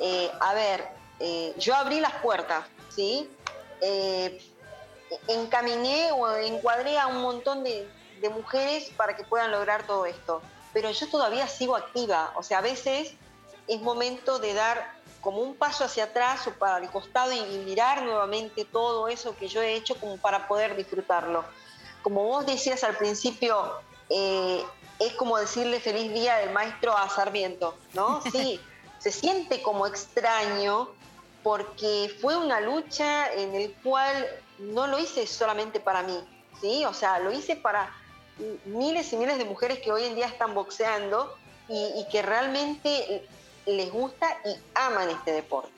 eh, 0.00 0.30
a 0.40 0.54
ver, 0.54 0.88
eh, 1.20 1.54
yo 1.58 1.74
abrí 1.74 2.00
las 2.00 2.14
puertas, 2.14 2.64
¿sí? 2.88 3.30
Eh, 3.80 4.40
encaminé 5.28 6.12
o 6.12 6.36
encuadré 6.36 6.98
a 6.98 7.06
un 7.06 7.20
montón 7.22 7.64
de, 7.64 7.88
mujeres 8.34 8.90
para 8.96 9.14
que 9.14 9.22
puedan 9.22 9.50
lograr 9.50 9.86
todo 9.86 10.06
esto, 10.06 10.40
pero 10.72 10.90
yo 10.90 11.06
todavía 11.10 11.46
sigo 11.46 11.76
activa, 11.76 12.32
o 12.36 12.42
sea, 12.42 12.56
a 12.56 12.62
veces 12.62 13.12
es 13.68 13.82
momento 13.82 14.38
de 14.38 14.54
dar 14.54 14.94
como 15.20 15.42
un 15.42 15.54
paso 15.54 15.84
hacia 15.84 16.04
atrás 16.04 16.46
o 16.46 16.52
para 16.52 16.78
el 16.78 16.88
costado 16.88 17.32
y, 17.32 17.42
mirar 17.66 18.02
nuevamente 18.02 18.64
todo 18.64 19.08
eso 19.08 19.36
que 19.36 19.46
yo 19.46 19.60
he 19.60 19.74
hecho 19.74 19.96
como 19.96 20.16
para 20.16 20.48
poder 20.48 20.74
disfrutarlo. 20.74 21.44
Como 22.02 22.24
vos 22.24 22.46
decías 22.46 22.82
al 22.82 22.96
principio, 22.96 23.74
es 24.98 25.12
como 25.14 25.38
decirle 25.38 25.80
feliz 25.80 26.12
día 26.12 26.36
del 26.36 26.50
maestro 26.50 26.96
a 26.96 27.08
Sarmiento, 27.08 27.76
¿no? 27.94 28.22
Sí, 28.32 28.60
se 28.98 29.10
siente 29.10 29.62
como 29.62 29.86
extraño 29.86 30.88
porque 31.42 32.14
fue 32.20 32.36
una 32.36 32.60
lucha 32.60 33.32
en 33.34 33.54
el 33.54 33.74
cual 33.82 34.26
no 34.58 34.86
lo 34.86 34.98
hice 34.98 35.26
solamente 35.26 35.78
para 35.78 36.02
mí, 36.02 36.18
¿sí? 36.60 36.84
O 36.84 36.94
sea, 36.94 37.18
lo 37.18 37.32
hice 37.32 37.56
para 37.56 37.92
miles 38.64 39.12
y 39.12 39.16
miles 39.16 39.38
de 39.38 39.44
mujeres 39.44 39.78
que 39.80 39.92
hoy 39.92 40.04
en 40.04 40.14
día 40.14 40.26
están 40.26 40.54
boxeando 40.54 41.36
y, 41.68 42.06
que 42.10 42.20
realmente 42.22 43.26
les 43.66 43.90
gusta 43.90 44.26
y 44.44 44.56
aman 44.74 45.10
este 45.10 45.32
deporte. 45.32 45.70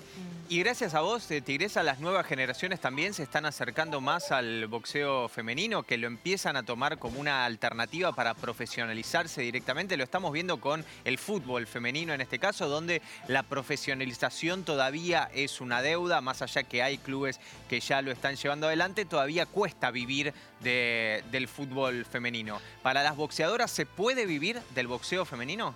Y 0.49 0.61
gracias 0.61 0.95
a 0.95 1.01
vos, 1.01 1.29
eh, 1.33 1.41
Tigresa, 1.41 1.83
las 1.83 1.99
nuevas 1.99 2.25
generaciones 2.25 2.79
también 2.79 3.15
se 3.15 3.25
están 3.25 3.47
acercando 3.47 4.01
más 4.01 4.31
al 4.31 4.69
boxeo 4.69 5.29
femenino, 5.29 5.83
que 5.83 5.97
lo 5.97 6.07
empiezan 6.07 6.57
a 6.57 6.63
tomar 6.63 7.01
como 7.01 7.19
una 7.19 7.45
alternativa 7.45 8.13
para 8.13 8.33
profesionalizarse 8.35 9.43
directamente. 9.43 9.97
Lo 9.97 10.05
estamos 10.05 10.33
viendo 10.33 10.61
con 10.61 10.85
el 11.05 11.19
fútbol 11.19 11.67
femenino 11.67 12.15
en 12.15 12.21
este 12.21 12.39
caso, 12.39 12.69
donde 12.69 13.03
la 13.27 13.43
profesionalización 13.43 14.63
todavía 14.63 15.29
es 15.35 15.61
una 15.61 15.83
deuda, 15.83 16.21
más 16.21 16.43
allá 16.43 16.63
que 16.63 16.81
hay 16.81 16.99
clubes 16.99 17.41
que 17.69 17.81
ya 17.81 18.01
lo 18.01 18.13
están 18.13 18.37
llevando 18.37 18.69
adelante, 18.69 19.05
todavía 19.05 19.47
cuesta 19.47 19.91
vivir 19.91 20.33
del 20.61 21.49
fútbol 21.49 22.05
femenino. 22.05 22.61
¿Para 22.85 23.03
las 23.03 23.17
boxeadoras 23.17 23.73
se 23.73 23.85
puede 23.85 24.27
vivir 24.27 24.63
del 24.77 24.87
boxeo 24.87 25.25
femenino? 25.25 25.75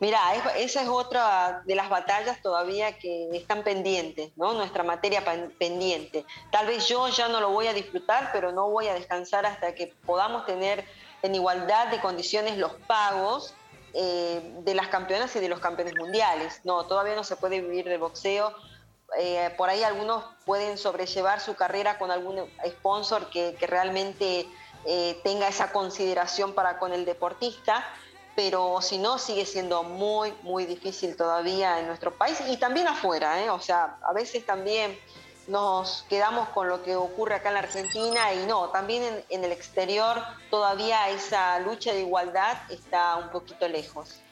Mira, 0.00 0.20
esa 0.56 0.82
es 0.82 0.88
otra 0.88 1.62
de 1.64 1.74
las 1.74 1.88
batallas 1.88 2.42
todavía 2.42 2.98
que 2.98 3.28
están 3.32 3.62
pendientes, 3.62 4.32
¿no? 4.36 4.52
Nuestra 4.52 4.82
materia 4.82 5.22
pendiente. 5.58 6.26
Tal 6.50 6.66
vez 6.66 6.88
yo 6.88 7.08
ya 7.08 7.28
no 7.28 7.40
lo 7.40 7.50
voy 7.50 7.68
a 7.68 7.72
disfrutar, 7.72 8.30
pero 8.32 8.52
no 8.52 8.68
voy 8.68 8.88
a 8.88 8.94
descansar 8.94 9.46
hasta 9.46 9.74
que 9.74 9.94
podamos 10.04 10.46
tener 10.46 10.84
en 11.22 11.34
igualdad 11.34 11.88
de 11.88 12.00
condiciones 12.00 12.58
los 12.58 12.72
pagos 12.86 13.54
eh, 13.94 14.42
de 14.64 14.74
las 14.74 14.88
campeonas 14.88 15.34
y 15.36 15.40
de 15.40 15.48
los 15.48 15.60
campeones 15.60 15.94
mundiales. 15.96 16.60
No, 16.64 16.84
todavía 16.86 17.14
no 17.14 17.22
se 17.22 17.36
puede 17.36 17.60
vivir 17.60 17.88
del 17.88 18.00
boxeo. 18.00 18.52
Eh, 19.16 19.54
por 19.56 19.68
ahí 19.68 19.84
algunos 19.84 20.24
pueden 20.44 20.76
sobrellevar 20.76 21.40
su 21.40 21.54
carrera 21.54 21.98
con 21.98 22.10
algún 22.10 22.44
sponsor 22.66 23.30
que, 23.30 23.56
realmente 23.60 24.48
eh, 24.86 25.20
tenga 25.22 25.46
esa 25.46 25.70
consideración 25.70 26.52
para 26.52 26.78
con 26.78 26.92
el 26.92 27.04
deportista 27.04 27.86
pero 28.34 28.80
si 28.80 28.98
no, 28.98 29.18
sigue 29.18 29.46
siendo 29.46 29.82
muy, 29.82 30.34
muy 30.42 30.66
difícil 30.66 31.16
todavía 31.16 31.80
en 31.80 31.86
nuestro 31.86 32.12
país 32.12 32.40
y 32.48 32.56
también 32.56 32.88
afuera, 32.88 33.42
¿eh? 33.42 33.50
o 33.50 33.60
sea, 33.60 33.96
a 34.02 34.12
veces 34.12 34.44
también 34.44 34.98
nos 35.46 36.04
quedamos 36.08 36.48
con 36.48 36.68
lo 36.68 36.82
que 36.82 36.96
ocurre 36.96 37.34
acá 37.34 37.48
en 37.48 37.54
la 37.54 37.60
Argentina 37.60 38.32
y 38.32 38.46
no, 38.46 38.70
también 38.70 39.02
en, 39.02 39.24
en 39.28 39.44
el 39.44 39.52
exterior 39.52 40.22
todavía 40.50 41.10
esa 41.10 41.58
lucha 41.60 41.92
de 41.92 42.00
igualdad 42.00 42.56
está 42.70 43.16
un 43.16 43.30
poquito 43.30 43.68
lejos. 43.68 44.23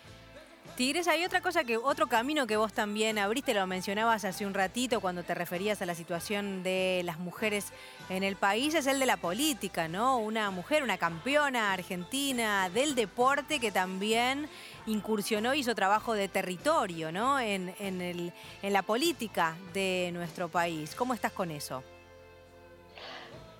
Tigres, 0.76 1.06
hay 1.06 1.24
otra 1.24 1.42
cosa 1.42 1.64
que, 1.64 1.76
otro 1.76 2.06
camino 2.06 2.46
que 2.46 2.56
vos 2.56 2.72
también 2.72 3.18
abriste, 3.18 3.52
lo 3.52 3.66
mencionabas 3.66 4.24
hace 4.24 4.46
un 4.46 4.54
ratito 4.54 5.00
cuando 5.00 5.22
te 5.22 5.34
referías 5.34 5.82
a 5.82 5.86
la 5.86 5.94
situación 5.94 6.62
de 6.62 7.02
las 7.04 7.18
mujeres 7.18 7.66
en 8.08 8.22
el 8.22 8.36
país, 8.36 8.74
es 8.74 8.86
el 8.86 8.98
de 8.98 9.04
la 9.04 9.18
política, 9.18 9.86
¿no? 9.88 10.16
Una 10.16 10.50
mujer, 10.50 10.82
una 10.82 10.96
campeona 10.96 11.74
argentina 11.74 12.70
del 12.70 12.94
deporte 12.94 13.60
que 13.60 13.70
también 13.70 14.48
incursionó, 14.86 15.54
hizo 15.54 15.74
trabajo 15.74 16.14
de 16.14 16.28
territorio, 16.28 17.12
¿no? 17.12 17.38
En, 17.38 17.74
en 17.78 18.32
la 18.72 18.82
política 18.82 19.54
de 19.74 20.10
nuestro 20.14 20.48
país. 20.48 20.94
¿Cómo 20.94 21.12
estás 21.12 21.32
con 21.32 21.50
eso? 21.50 21.84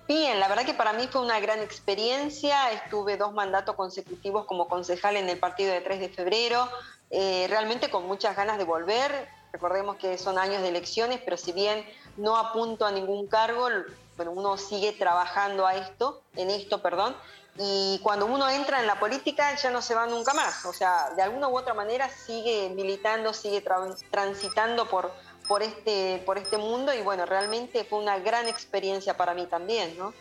Bien, 0.07 0.37
la 0.39 0.49
verdad 0.49 0.65
que 0.65 0.73
para 0.73 0.91
mí 0.91 1.07
fue 1.07 1.21
una 1.21 1.39
gran 1.39 1.59
experiencia. 1.59 2.71
Estuve 2.71 3.15
dos 3.15 3.33
mandatos 3.33 3.75
consecutivos 3.75 4.45
como 4.45 4.67
concejal 4.67 5.15
en 5.15 5.29
el 5.29 5.39
partido 5.39 5.71
de 5.71 5.79
3 5.79 5.99
de 6.01 6.09
febrero. 6.09 6.67
Eh, 7.15 7.45
realmente 7.47 7.91
con 7.91 8.07
muchas 8.07 8.35
ganas 8.35 8.57
de 8.57 8.63
volver. 8.63 9.29
Recordemos 9.51 9.97
que 9.97 10.17
son 10.17 10.39
años 10.39 10.63
de 10.63 10.69
elecciones, 10.69 11.21
pero 11.23 11.37
si 11.37 11.51
bien 11.51 11.85
no 12.17 12.35
apunto 12.37 12.87
a 12.87 12.91
ningún 12.91 13.27
cargo, 13.27 13.69
bueno, 14.17 14.31
uno 14.31 14.57
sigue 14.57 14.93
trabajando 14.93 15.67
a 15.67 15.75
esto, 15.75 16.23
en 16.35 16.49
esto, 16.49 16.81
perdón, 16.81 17.15
y 17.59 17.99
cuando 18.01 18.25
uno 18.25 18.49
entra 18.49 18.79
en 18.79 18.87
la 18.87 18.99
política 18.99 19.55
ya 19.55 19.69
no 19.69 19.83
se 19.83 19.93
va 19.93 20.07
nunca 20.07 20.33
más. 20.33 20.65
O 20.65 20.73
sea, 20.73 21.11
de 21.15 21.21
alguna 21.21 21.49
u 21.49 21.55
otra 21.55 21.75
manera 21.75 22.09
sigue 22.09 22.71
militando, 22.71 23.31
sigue 23.31 23.63
transitando 24.09 24.89
por, 24.89 25.11
por, 25.47 25.61
este, 25.61 26.23
por 26.25 26.39
este 26.39 26.57
mundo 26.57 26.95
y 26.95 27.03
bueno, 27.03 27.27
realmente 27.27 27.83
fue 27.83 27.99
una 27.99 28.17
gran 28.17 28.47
experiencia 28.47 29.15
para 29.15 29.35
mí 29.35 29.45
también, 29.45 29.95
¿no? 29.99 30.15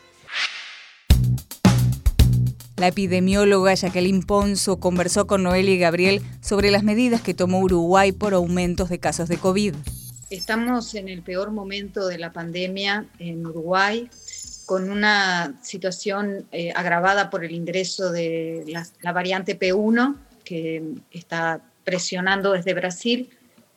La 2.83 2.89
epidemióloga 2.89 3.73
Jacqueline 3.75 4.25
Ponzo 4.25 4.81
conversó 4.81 5.29
con 5.29 5.45
Noel 5.45 5.69
y 5.69 5.79
Gabriel 5.79 6.21
sobre 6.41 6.73
las 6.73 6.83
medidas 6.83 7.23
que 7.23 7.33
tomó 7.33 7.61
Uruguay 7.61 8.11
por 8.11 8.35
aumentos 8.35 8.89
de 8.89 8.99
casos 8.99 9.29
de 9.29 9.37
COVID. 9.37 9.77
Estamos 10.31 10.97
en 10.97 11.09
el 11.09 11.23
peor 11.23 11.53
momento 11.53 12.09
de 12.09 12.19
la 12.19 12.33
pandemia 12.33 13.07
en 13.21 13.47
Uruguay, 13.47 14.11
con 14.67 14.91
una 14.91 15.61
situación 15.63 16.45
eh, 16.51 16.73
agravada 16.75 17.31
por 17.31 17.45
el 17.45 17.53
ingreso 17.53 18.11
de 18.11 18.65
la, 18.67 19.13
variante 19.13 19.57
P1, 19.57 20.17
que 20.43 20.83
está 21.13 21.61
presionando 21.85 22.51
desde 22.51 22.75
Brasil. 22.75 23.31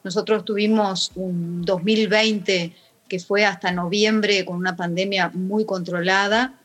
Nosotros 0.04 0.46
tuvimos 0.46 1.12
un 1.14 1.62
2020 1.62 2.74
que 3.08 3.20
fue 3.20 3.46
hasta 3.46 3.72
noviembre 3.72 4.44
con 4.46 4.56
una 4.56 4.76
pandemia 4.76 5.30
muy 5.30 5.64
controlada 5.64 6.60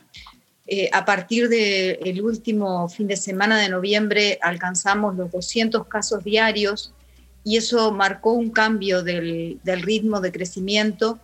eh, 0.72 0.88
a 0.92 1.04
partir 1.04 1.48
del 1.48 2.22
último 2.22 2.88
fin 2.88 3.08
de 3.08 3.16
semana 3.16 3.58
de 3.58 3.68
noviembre 3.68 4.38
alcanzamos 4.40 5.16
los 5.16 5.32
200 5.32 5.88
casos 5.88 6.22
diarios 6.22 6.94
y 7.42 7.56
eso 7.56 7.90
marcó 7.90 8.34
un 8.34 8.50
cambio 8.50 9.02
del, 9.02 9.58
ritmo 9.64 10.20
de 10.20 10.30
crecimiento 10.30 11.18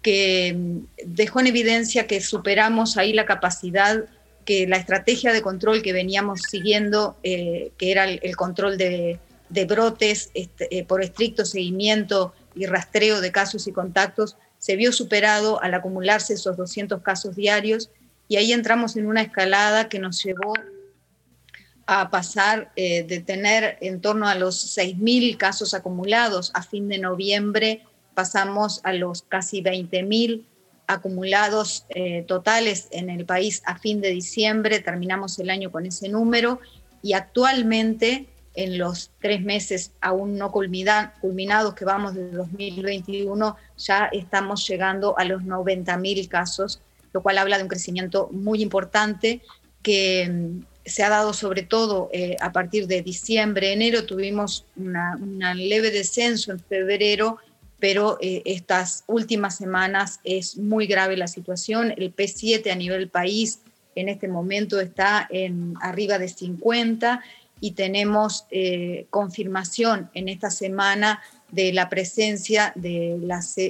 que 0.00 0.54
mm, 0.56 0.78
dejó 1.04 1.40
en 1.40 1.48
evidencia 1.48 2.06
que 2.06 2.22
superamos 2.22 2.96
ahí 2.96 3.12
la 3.12 3.26
capacidad 3.26 4.06
que 4.46 4.66
la 4.66 4.78
estrategia 4.78 5.34
de 5.34 5.42
control 5.42 5.82
que 5.82 5.92
veníamos 5.92 6.40
siguiendo, 6.48 7.18
eh, 7.22 7.72
que 7.76 7.92
era 7.92 8.04
el, 8.04 8.34
control 8.34 8.78
de, 8.78 9.18
brotes 9.68 10.30
este, 10.32 10.74
eh, 10.74 10.84
por 10.86 11.02
estricto 11.02 11.44
seguimiento 11.44 12.32
y 12.54 12.64
rastreo 12.64 13.20
de 13.20 13.30
casos 13.30 13.66
y 13.66 13.72
contactos, 13.72 14.38
se 14.58 14.76
vio 14.76 14.90
superado 14.90 15.62
al 15.62 15.74
acumularse 15.74 16.32
esos 16.32 16.56
200 16.56 17.02
casos 17.02 17.36
diarios 17.36 17.90
y 18.30 18.36
ahí 18.36 18.52
entramos 18.52 18.96
en 18.96 19.08
una 19.08 19.22
escalada 19.22 19.88
que 19.88 19.98
nos 19.98 20.22
llevó 20.22 20.54
a 21.86 22.10
pasar 22.10 22.70
eh, 22.76 23.02
de 23.02 23.18
tener 23.18 23.76
en 23.80 24.00
torno 24.00 24.28
a 24.28 24.36
los 24.36 24.78
6.000 24.78 25.36
casos 25.36 25.74
acumulados. 25.74 26.52
A 26.54 26.62
fin 26.62 26.88
de 26.88 26.98
noviembre, 26.98 27.82
pasamos 28.14 28.82
a 28.84 28.92
los 28.92 29.22
casi 29.22 29.64
20.000 29.64 30.44
acumulados 30.86 31.86
eh, 31.88 32.24
totales 32.28 32.86
en 32.92 33.10
el 33.10 33.24
país 33.24 33.62
a 33.66 33.76
fin 33.80 34.00
de 34.00 34.10
diciembre, 34.10 34.78
terminamos 34.78 35.36
el 35.40 35.50
año 35.50 35.72
con 35.72 35.84
ese 35.84 36.08
número 36.08 36.60
y 37.02 37.14
actualmente 37.14 38.28
en 38.54 38.78
los 38.78 39.10
tres 39.20 39.42
meses 39.42 39.90
aún 40.00 40.38
no 40.38 40.52
culminados 40.52 41.74
que 41.74 41.84
vamos 41.84 42.14
de 42.14 42.30
2021, 42.30 43.56
ya 43.76 44.08
estamos 44.12 44.68
llegando 44.68 45.18
a 45.18 45.24
los 45.24 45.42
90.000 45.42 46.28
casos 46.28 46.80
lo 47.12 47.22
cual 47.22 47.38
habla 47.38 47.56
de 47.56 47.64
un 47.64 47.68
crecimiento 47.68 48.28
muy 48.32 48.62
importante 48.62 49.42
que 49.82 50.28
mm, 50.28 50.64
se 50.84 51.02
ha 51.02 51.08
dado 51.08 51.32
sobre 51.32 51.62
todo 51.62 52.10
eh, 52.12 52.36
a 52.40 52.52
partir 52.52 52.86
de 52.86 53.02
diciembre, 53.02 53.72
enero, 53.72 54.06
tuvimos 54.06 54.66
una, 54.76 55.54
leve 55.54 55.90
descenso 55.90 56.52
en 56.52 56.60
febrero, 56.60 57.38
pero 57.78 58.18
eh, 58.20 58.42
estas 58.44 59.04
últimas 59.06 59.56
semanas 59.56 60.20
es 60.24 60.56
muy 60.56 60.86
grave 60.86 61.16
la 61.16 61.28
situación. 61.28 61.94
El 61.96 62.14
P7 62.14 62.70
a 62.70 62.74
nivel 62.74 63.08
país 63.08 63.60
en 63.94 64.08
este 64.08 64.28
momento 64.28 64.80
está 64.80 65.26
en 65.30 65.74
arriba 65.80 66.18
de 66.18 66.28
50 66.28 67.22
y 67.60 67.72
tenemos 67.72 68.46
eh, 68.50 69.06
confirmación 69.10 70.10
en 70.14 70.28
esta 70.28 70.50
semana 70.50 71.20
de 71.50 71.72
la 71.72 71.88
presencia 71.88 72.72
de 72.74 73.18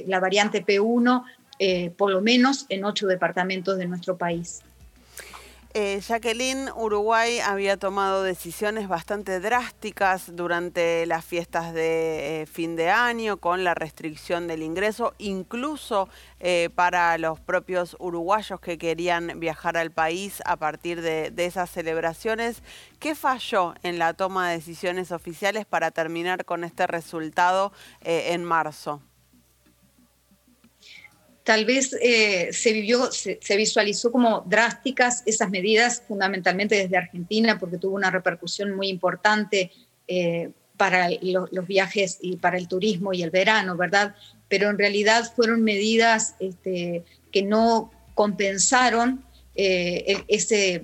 la 0.07 0.19
variante 0.19 0.65
P1 0.65 1.23
eh, 1.63 1.91
por 1.95 2.09
lo 2.09 2.21
menos 2.21 2.65
en 2.69 2.83
ocho 2.85 3.05
departamentos 3.05 3.77
de 3.77 3.85
nuestro 3.85 4.17
país. 4.17 4.63
Eh, 5.75 6.01
Jacqueline, 6.01 6.71
Uruguay 6.75 7.39
había 7.39 7.77
tomado 7.77 8.23
decisiones 8.23 8.87
bastante 8.87 9.39
drásticas 9.39 10.35
durante 10.35 11.05
las 11.05 11.23
fiestas 11.23 11.71
de 11.71 12.41
eh, 12.41 12.45
fin 12.47 12.75
de 12.75 12.89
año 12.89 13.37
con 13.37 13.63
la 13.63 13.75
restricción 13.75 14.47
del 14.47 14.63
ingreso, 14.63 15.13
incluso 15.19 16.09
para 16.73 17.15
los 17.19 17.39
propios 17.39 17.95
uruguayos 17.99 18.59
que 18.59 18.79
querían 18.79 19.39
viajar 19.39 19.77
al 19.77 19.91
país 19.91 20.41
a 20.45 20.57
partir 20.57 21.03
de, 21.03 21.31
esas 21.37 21.69
celebraciones. 21.69 22.63
¿Qué 22.97 23.13
falló 23.13 23.75
en 23.83 23.99
la 23.99 24.15
toma 24.15 24.49
de 24.49 24.55
decisiones 24.55 25.11
oficiales 25.11 25.67
para 25.67 25.91
terminar 25.91 26.43
con 26.43 26.63
este 26.63 26.87
resultado 26.87 27.71
en 28.01 28.43
marzo? 28.43 29.03
Tal 31.43 31.65
vez 31.65 31.95
eh, 32.01 32.49
se 32.51 32.71
vivió, 32.73 33.11
se, 33.11 33.39
visualizó 33.57 34.11
como 34.11 34.41
drásticas 34.47 35.23
esas 35.25 35.49
medidas, 35.49 36.03
fundamentalmente 36.07 36.75
desde 36.75 36.97
Argentina, 36.97 37.57
porque 37.57 37.77
tuvo 37.77 37.95
una 37.95 38.11
repercusión 38.11 38.75
muy 38.75 38.89
importante 38.89 39.71
eh, 40.07 40.49
para 40.77 41.09
los 41.21 41.67
viajes 41.67 42.17
y 42.21 42.37
para 42.37 42.57
el 42.57 42.67
turismo 42.67 43.13
y 43.13 43.21
el 43.23 43.29
verano, 43.29 43.77
¿verdad? 43.77 44.15
Pero 44.47 44.69
en 44.69 44.77
realidad 44.77 45.31
fueron 45.35 45.63
medidas 45.63 46.35
este, 46.39 47.03
que 47.31 47.43
no 47.43 47.91
compensaron 48.15 49.23
eh, 49.55 50.23
ese 50.27 50.83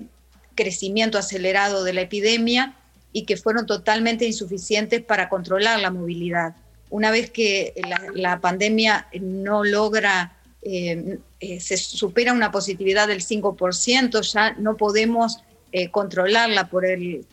crecimiento 0.54 1.18
acelerado 1.18 1.84
de 1.84 1.92
la 1.92 2.02
epidemia 2.02 2.76
y 3.12 3.24
que 3.24 3.36
fueron 3.36 3.66
totalmente 3.66 4.24
insuficientes 4.24 5.02
para 5.02 5.28
controlar 5.28 5.80
la 5.80 5.90
movilidad. 5.90 6.54
Una 6.90 7.10
vez 7.10 7.30
que 7.30 7.74
la 8.14 8.40
pandemia 8.40 9.08
no 9.20 9.62
logra 9.62 10.37
eh, 10.62 11.18
eh, 11.38 11.60
se 11.60 11.76
supera 11.76 12.32
una 12.32 12.50
positividad 12.50 13.06
del 13.06 13.22
5%, 13.22 14.20
ya 14.32 14.54
no 14.54 14.76
podemos 14.76 15.38
eh, 15.70 15.90
controlarla 15.90 16.68
por 16.68 16.84
el, 16.84 17.26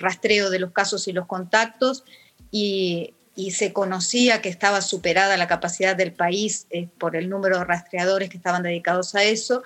rastreo 0.00 0.50
de 0.50 0.58
los 0.58 0.72
casos 0.72 1.06
y 1.06 1.12
los 1.12 1.26
contactos 1.26 2.04
y, 2.50 3.14
se 3.50 3.72
conocía 3.72 4.40
que 4.40 4.48
estaba 4.48 4.80
superada 4.80 5.36
la 5.36 5.48
capacidad 5.48 5.96
del 5.96 6.12
país 6.12 6.68
por 6.98 7.16
el 7.16 7.28
número 7.28 7.58
de 7.58 7.64
rastreadores 7.64 8.30
que 8.30 8.36
estaban 8.36 8.62
dedicados 8.62 9.16
a 9.16 9.24
eso 9.24 9.64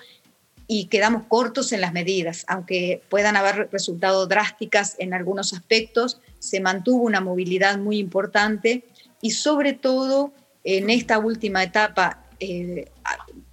y 0.65 0.85
quedamos 0.85 1.27
cortos 1.27 1.71
en 1.71 1.81
las 1.81 1.93
medidas, 1.93 2.45
aunque 2.47 3.03
puedan 3.09 3.35
haber 3.35 3.69
resultado 3.71 4.25
drásticas 4.25 4.95
en 4.97 5.13
algunos 5.13 5.53
aspectos, 5.53 6.19
se 6.39 6.61
mantuvo 6.61 7.03
una 7.03 7.21
movilidad 7.21 7.77
muy 7.77 7.99
importante 7.99 8.85
y 9.21 9.31
sobre 9.31 9.73
todo 9.73 10.33
en 10.63 10.89
esta 10.89 11.19
última 11.19 11.61
etapa 11.61 12.28
eh, 12.39 12.89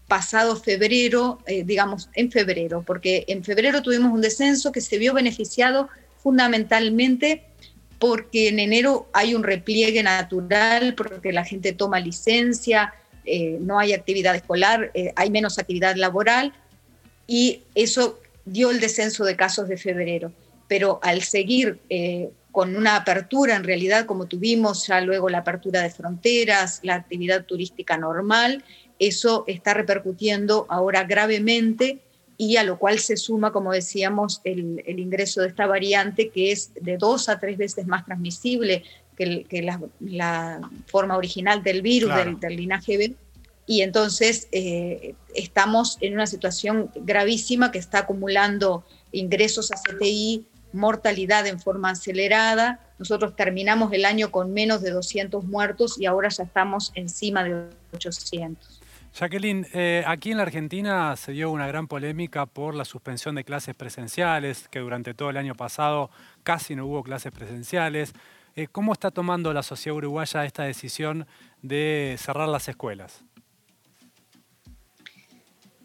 pasado 0.09 0.57
febrero, 0.57 1.41
eh, 1.47 1.65
digamos 1.65 2.09
en 2.15 2.31
febrero, 2.31 2.83
porque 2.87 3.25
en 3.29 3.43
febrero 3.43 3.83
tuvimos 3.83 4.13
un 4.13 4.21
descenso 4.21 4.71
que 4.71 4.81
se 4.81 4.99
vio 4.99 5.15
beneficiado 5.15 5.89
fundamentalmente 6.23 7.45
porque 7.99 8.49
en 8.49 8.59
enero 8.59 9.09
hay 9.13 9.35
un 9.35 9.43
repliegue 9.43 10.03
natural, 10.03 10.95
porque 10.95 11.33
la 11.33 11.45
gente 11.45 11.73
toma 11.73 11.99
licencia, 11.99 12.95
eh, 13.25 13.59
no 13.61 13.79
hay 13.79 13.93
actividad 13.95 14.37
escolar, 14.37 14.93
hay 15.17 15.31
menos 15.31 15.59
actividad 15.59 15.97
laboral 15.97 16.53
y 17.27 17.63
eso 17.75 18.21
dio 18.45 18.71
el 18.71 18.81
descenso 18.81 19.25
de 19.25 19.35
casos 19.35 19.69
de 19.69 19.77
febrero. 19.77 20.33
pero 20.69 20.99
al 21.03 21.23
seguir 21.23 21.79
con 22.57 22.75
una 22.75 22.97
apertura 22.97 23.55
en 23.55 23.65
realidad 23.65 24.07
como 24.07 24.25
tuvimos 24.25 24.87
ya 24.87 25.03
luego 25.03 25.29
la 25.29 25.41
apertura 25.41 25.83
de 25.83 25.91
fronteras, 25.91 26.81
la 26.83 26.95
actividad 26.95 27.45
turística 27.45 27.99
normal, 27.99 28.65
eso 28.99 29.45
está 29.47 29.75
repercutiendo 29.75 30.65
ahora 30.71 31.05
gravemente 31.05 31.99
y 32.39 32.57
a 32.57 32.65
lo 32.65 32.79
cual 32.79 32.99
se 32.99 33.19
suma, 33.19 33.53
como 33.53 33.73
decíamos, 33.73 34.41
el, 34.45 34.83
ingreso 34.87 35.43
de 35.43 35.49
esta 35.49 35.67
variante 35.67 36.31
que 36.31 36.51
es 36.51 36.71
de 36.81 36.97
dos 36.97 37.29
a 37.29 37.39
tres 37.39 37.59
veces 37.59 37.87
más 37.87 38.07
transmisible 38.07 38.85
que, 39.19 39.45
la, 40.01 40.59
forma 40.87 41.19
original 41.19 41.63
del 41.63 41.83
virus, 41.83 42.11
del, 42.41 42.57
linaje 42.57 42.97
B. 42.97 43.15
Y 43.67 43.83
entonces 43.83 44.49
eh, 44.53 45.15
estamos 45.35 45.99
en 46.01 46.15
una 46.15 46.27
situación 46.27 46.91
gravísima 46.95 47.71
que 47.71 47.79
está 47.79 47.99
acumulando 47.99 48.83
ingresos 49.13 49.73
a 49.73 49.75
CTI, 49.77 50.47
mortalidad 50.77 51.47
en 51.47 51.59
forma 51.59 51.91
acelerada. 51.91 52.81
Nosotros 52.99 53.35
terminamos 53.35 53.93
el 53.93 54.05
año 54.05 54.31
con 54.31 54.53
menos 54.53 54.83
de 54.83 54.91
200 54.91 55.45
muertos 55.45 55.99
y 55.99 56.07
ahora 56.07 56.29
ya 56.29 56.45
estamos 56.45 56.93
encima 56.95 57.43
de 57.45 57.69
800. 57.93 58.81
Jacqueline, 59.19 59.67
eh, 59.73 60.05
aquí 60.07 60.31
en 60.31 60.37
la 60.37 60.43
Argentina 60.43 61.17
se 61.17 61.33
dio 61.33 61.51
una 61.51 61.67
gran 61.67 61.89
polémica 61.89 62.45
por 62.45 62.75
la 62.75 62.85
suspensión 62.85 63.35
de 63.35 63.45
clases 63.45 63.75
presenciales, 63.75 64.69
que 64.69 64.81
durante 64.81 65.15
todo 65.15 65.31
el 65.31 65.39
año 65.39 65.55
pasado 65.55 66.11
casi 66.43 66.77
no 66.77 66.85
hubo 66.85 67.03
clases 67.03 67.33
presenciales. 67.33 68.13
Eh, 68.57 68.69
¿Cómo 68.71 68.93
está 68.93 69.11
tomando 69.11 69.53
la 69.55 69.63
sociedad 69.63 69.97
uruguaya 69.97 70.45
esta 70.45 70.65
decisión 70.65 71.27
de 71.63 72.17
cerrar 72.19 72.49
las 72.49 72.69
escuelas? 72.69 73.25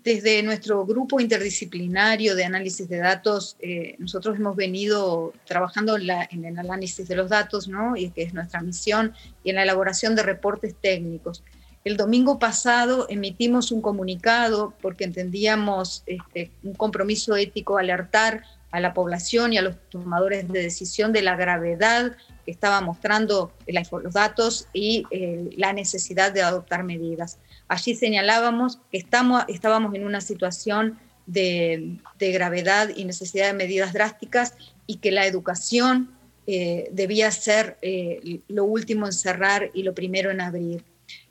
Desde 0.03 0.41
nuestro 0.41 0.83
grupo 0.83 1.19
interdisciplinario 1.19 2.35
de 2.35 2.43
análisis 2.43 2.89
de 2.89 2.97
datos, 2.97 3.55
eh, 3.59 3.95
nosotros 3.99 4.35
hemos 4.35 4.55
venido 4.55 5.31
trabajando 5.45 5.95
en, 5.95 6.45
el 6.45 6.57
análisis 6.57 7.07
de 7.07 7.15
los 7.15 7.29
datos, 7.29 7.67
¿no? 7.67 7.95
y 7.95 8.09
que 8.09 8.23
es 8.23 8.33
nuestra 8.33 8.61
misión, 8.61 9.13
y 9.43 9.51
en 9.51 9.57
la 9.57 9.63
elaboración 9.63 10.15
de 10.15 10.23
reportes 10.23 10.73
técnicos. 10.81 11.43
El 11.83 11.97
domingo 11.97 12.39
pasado 12.39 13.05
emitimos 13.09 13.71
un 13.71 13.81
comunicado 13.81 14.73
porque 14.81 15.03
entendíamos 15.03 16.03
este, 16.07 16.51
un 16.63 16.73
compromiso 16.73 17.35
ético 17.35 17.77
alertar 17.77 18.43
a 18.71 18.79
la 18.79 18.93
población 18.93 19.53
y 19.53 19.57
a 19.57 19.61
los 19.61 19.75
tomadores 19.89 20.47
de 20.47 20.63
decisión 20.63 21.11
de 21.11 21.21
la 21.21 21.35
gravedad 21.35 22.15
que 22.45 22.51
estaba 22.51 22.81
mostrando 22.81 23.51
los 23.67 24.13
datos 24.13 24.67
y 24.73 25.05
eh, 25.11 25.49
la 25.57 25.73
necesidad 25.73 26.31
de 26.31 26.41
adoptar 26.41 26.83
medidas. 26.83 27.37
Allí 27.71 27.95
señalábamos 27.95 28.79
que 28.91 28.97
estamos, 28.97 29.45
estábamos 29.47 29.95
en 29.95 30.05
una 30.05 30.19
situación 30.19 30.99
de, 31.25 31.99
gravedad 32.19 32.89
y 32.93 33.05
necesidad 33.05 33.47
de 33.47 33.53
medidas 33.53 33.93
drásticas 33.93 34.55
y 34.87 34.97
que 34.97 35.09
la 35.09 35.25
educación 35.25 36.11
eh, 36.47 36.89
debía 36.91 37.31
ser 37.31 37.77
eh, 37.81 38.41
lo 38.49 38.65
último 38.65 39.05
en 39.05 39.13
cerrar 39.13 39.71
y 39.73 39.83
lo 39.83 39.93
primero 39.93 40.31
en 40.31 40.41
abrir. 40.41 40.83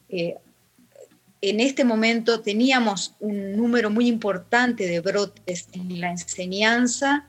Eh, 0.08 0.36
en 1.42 1.60
este 1.60 1.84
momento 1.84 2.40
teníamos 2.40 3.14
un 3.20 3.54
número 3.54 3.90
muy 3.90 4.06
importante 4.06 4.86
de 4.86 5.00
brotes 5.00 5.68
en 5.72 6.00
la 6.00 6.10
enseñanza 6.10 7.28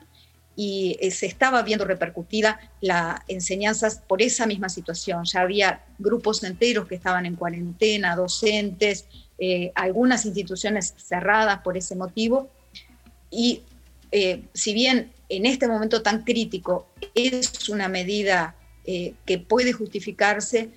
y 0.55 0.97
eh, 0.99 1.11
se 1.11 1.25
estaba 1.25 1.61
viendo 1.63 1.85
repercutida 1.85 2.59
la 2.81 3.23
enseñanza 3.27 3.89
por 4.07 4.21
esa 4.21 4.45
misma 4.45 4.69
situación. 4.69 5.23
Ya 5.25 5.41
había 5.41 5.83
grupos 5.97 6.43
enteros 6.43 6.87
que 6.87 6.95
estaban 6.95 7.25
en 7.25 7.35
cuarentena, 7.35 8.15
docentes, 8.15 9.05
eh, 9.39 9.71
algunas 9.75 10.25
instituciones 10.25 10.93
cerradas 10.97 11.61
por 11.61 11.77
ese 11.77 11.95
motivo. 11.95 12.49
Y 13.29 13.63
si 14.53 14.73
bien 14.73 15.13
en 15.29 15.45
este 15.45 15.69
momento 15.69 16.01
tan 16.01 16.25
crítico 16.25 16.89
es 17.15 17.69
una 17.69 17.87
medida 17.87 18.55
que 18.83 19.39
puede 19.39 19.71
justificarse, 19.71 20.69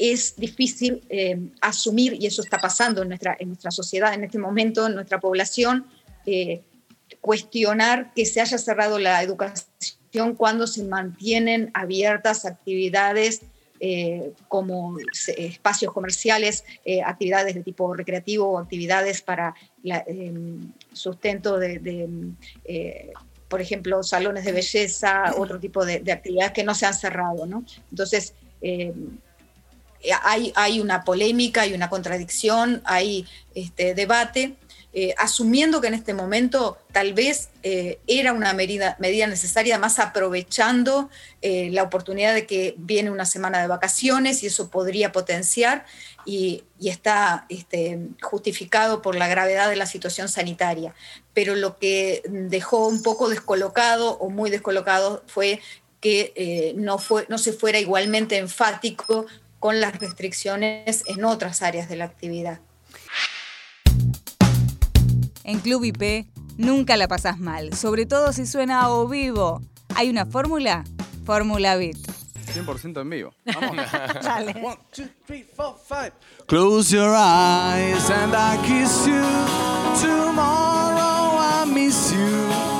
es 0.00 0.34
difícil 0.36 1.02
eh, 1.10 1.38
asumir, 1.60 2.16
y 2.18 2.26
eso 2.26 2.40
está 2.40 2.56
pasando 2.56 3.02
en 3.02 3.08
nuestra, 3.08 3.36
en 3.38 3.48
nuestra 3.48 3.70
sociedad 3.70 4.14
en 4.14 4.24
este 4.24 4.38
momento, 4.38 4.86
en 4.86 4.94
nuestra 4.94 5.20
población, 5.20 5.86
eh, 6.24 6.62
cuestionar 7.20 8.12
que 8.14 8.26
se 8.26 8.40
haya 8.40 8.58
cerrado 8.58 8.98
la 8.98 9.22
educación 9.22 10.34
cuando 10.36 10.66
se 10.66 10.84
mantienen 10.84 11.70
abiertas 11.74 12.44
actividades 12.44 13.42
eh, 13.82 14.32
como 14.48 14.96
espacios 15.36 15.92
comerciales, 15.92 16.64
actividades 17.04 17.54
de 17.54 17.62
tipo 17.62 17.94
recreativo 17.94 18.46
o 18.46 18.58
actividades 18.58 19.22
para 19.22 19.54
el 20.06 20.60
sustento 20.92 21.58
de, 21.58 22.34
por 23.50 23.60
ejemplo, 23.60 24.02
salones 24.04 24.44
de 24.44 24.52
belleza, 24.52 25.34
otro 25.36 25.58
tipo 25.58 25.84
de, 25.84 26.04
actividades 26.12 26.52
que 26.52 26.62
no 26.62 26.74
se 26.74 26.86
han 26.86 26.94
cerrado. 26.94 27.46
¿no? 27.46 27.64
Entonces, 27.90 28.34
eh, 28.62 28.94
hay, 30.22 30.80
una 30.80 31.04
polémica, 31.04 31.62
hay 31.62 31.74
una 31.74 31.90
contradicción, 31.90 32.80
hay 32.84 33.26
este, 33.54 33.94
debate, 33.94 34.54
eh, 34.92 35.14
asumiendo 35.18 35.80
que 35.80 35.86
en 35.86 35.94
este 35.94 36.14
momento 36.14 36.78
tal 36.92 37.12
vez 37.14 37.50
eh, 37.62 38.00
era 38.06 38.32
una 38.32 38.52
medida, 38.54 38.96
necesaria, 38.98 39.78
más 39.78 39.98
aprovechando 39.98 41.10
la 41.42 41.82
oportunidad 41.82 42.34
de 42.34 42.46
que 42.46 42.74
viene 42.76 43.10
una 43.10 43.24
semana 43.24 43.60
de 43.60 43.66
vacaciones 43.66 44.42
y 44.42 44.46
eso 44.46 44.68
podría 44.68 45.12
potenciar 45.12 45.86
y, 46.26 46.64
está 46.80 47.46
este, 47.48 47.98
justificado 48.20 49.00
por 49.02 49.14
la 49.14 49.28
gravedad 49.28 49.70
de 49.70 49.76
la 49.76 49.86
situación 49.86 50.28
sanitaria. 50.28 50.94
Pero 51.34 51.54
lo 51.54 51.78
que 51.78 52.22
dejó 52.28 52.88
un 52.88 53.02
poco 53.02 53.28
descolocado 53.28 54.18
o 54.18 54.28
muy 54.28 54.50
descolocado 54.50 55.22
fue 55.26 55.60
que 56.00 56.72
no, 56.76 56.98
fue, 56.98 57.26
no 57.28 57.38
se 57.38 57.52
fuera 57.52 57.78
igualmente 57.78 58.38
enfático 58.38 59.26
con 59.60 59.80
las 59.80 59.98
restricciones 59.98 61.04
en 61.06 61.24
otras 61.24 61.62
áreas 61.62 61.88
de 61.88 61.96
la 61.96 62.06
actividad. 62.06 62.60
En 65.50 65.58
Club 65.58 65.82
IP 65.82 66.26
nunca 66.58 66.96
la 66.96 67.08
pasas 67.08 67.40
mal, 67.40 67.74
sobre 67.74 68.06
todo 68.06 68.32
si 68.32 68.46
suena 68.46 68.82
a 68.82 68.90
o 68.90 69.08
vivo. 69.08 69.60
¿Hay 69.96 70.08
una 70.08 70.24
fórmula? 70.24 70.84
Fórmula 71.26 71.74
Bit. 71.74 71.96
100% 72.54 73.00
en 73.00 73.10
vivo. 73.10 73.34
Vamos. 73.46 73.76
Dale. 74.22 74.52
One, 74.62 74.76
two, 74.92 75.08
three, 75.26 75.42
four, 75.42 75.74
five. 75.76 76.12
Close 76.46 76.94
your 76.94 77.12
eyes 77.16 78.08
and 78.10 78.32
I 78.32 78.58
kiss 78.64 79.08
you. 79.08 79.20
Tomorrow 80.00 81.40
I 81.40 81.64
miss 81.66 82.12
you. 82.12 82.79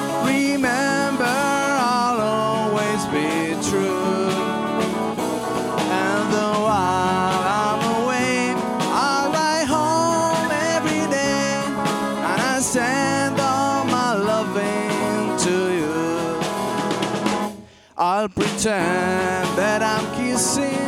I'll 18.21 18.29
pretend 18.29 19.57
that 19.57 19.81
I'm 19.83 20.05
kissing 20.15 20.80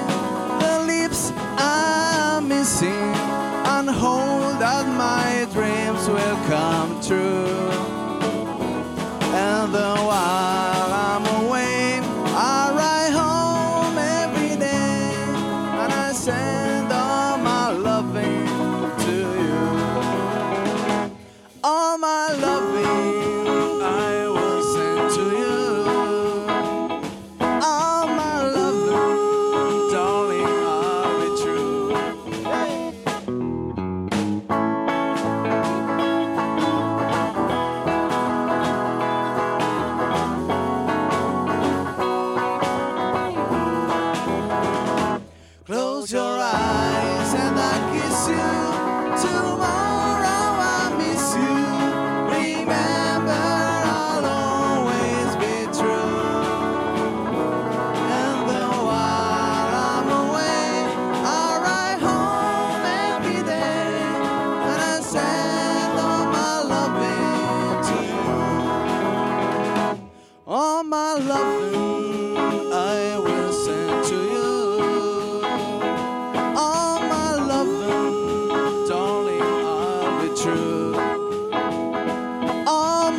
true. 80.43 80.90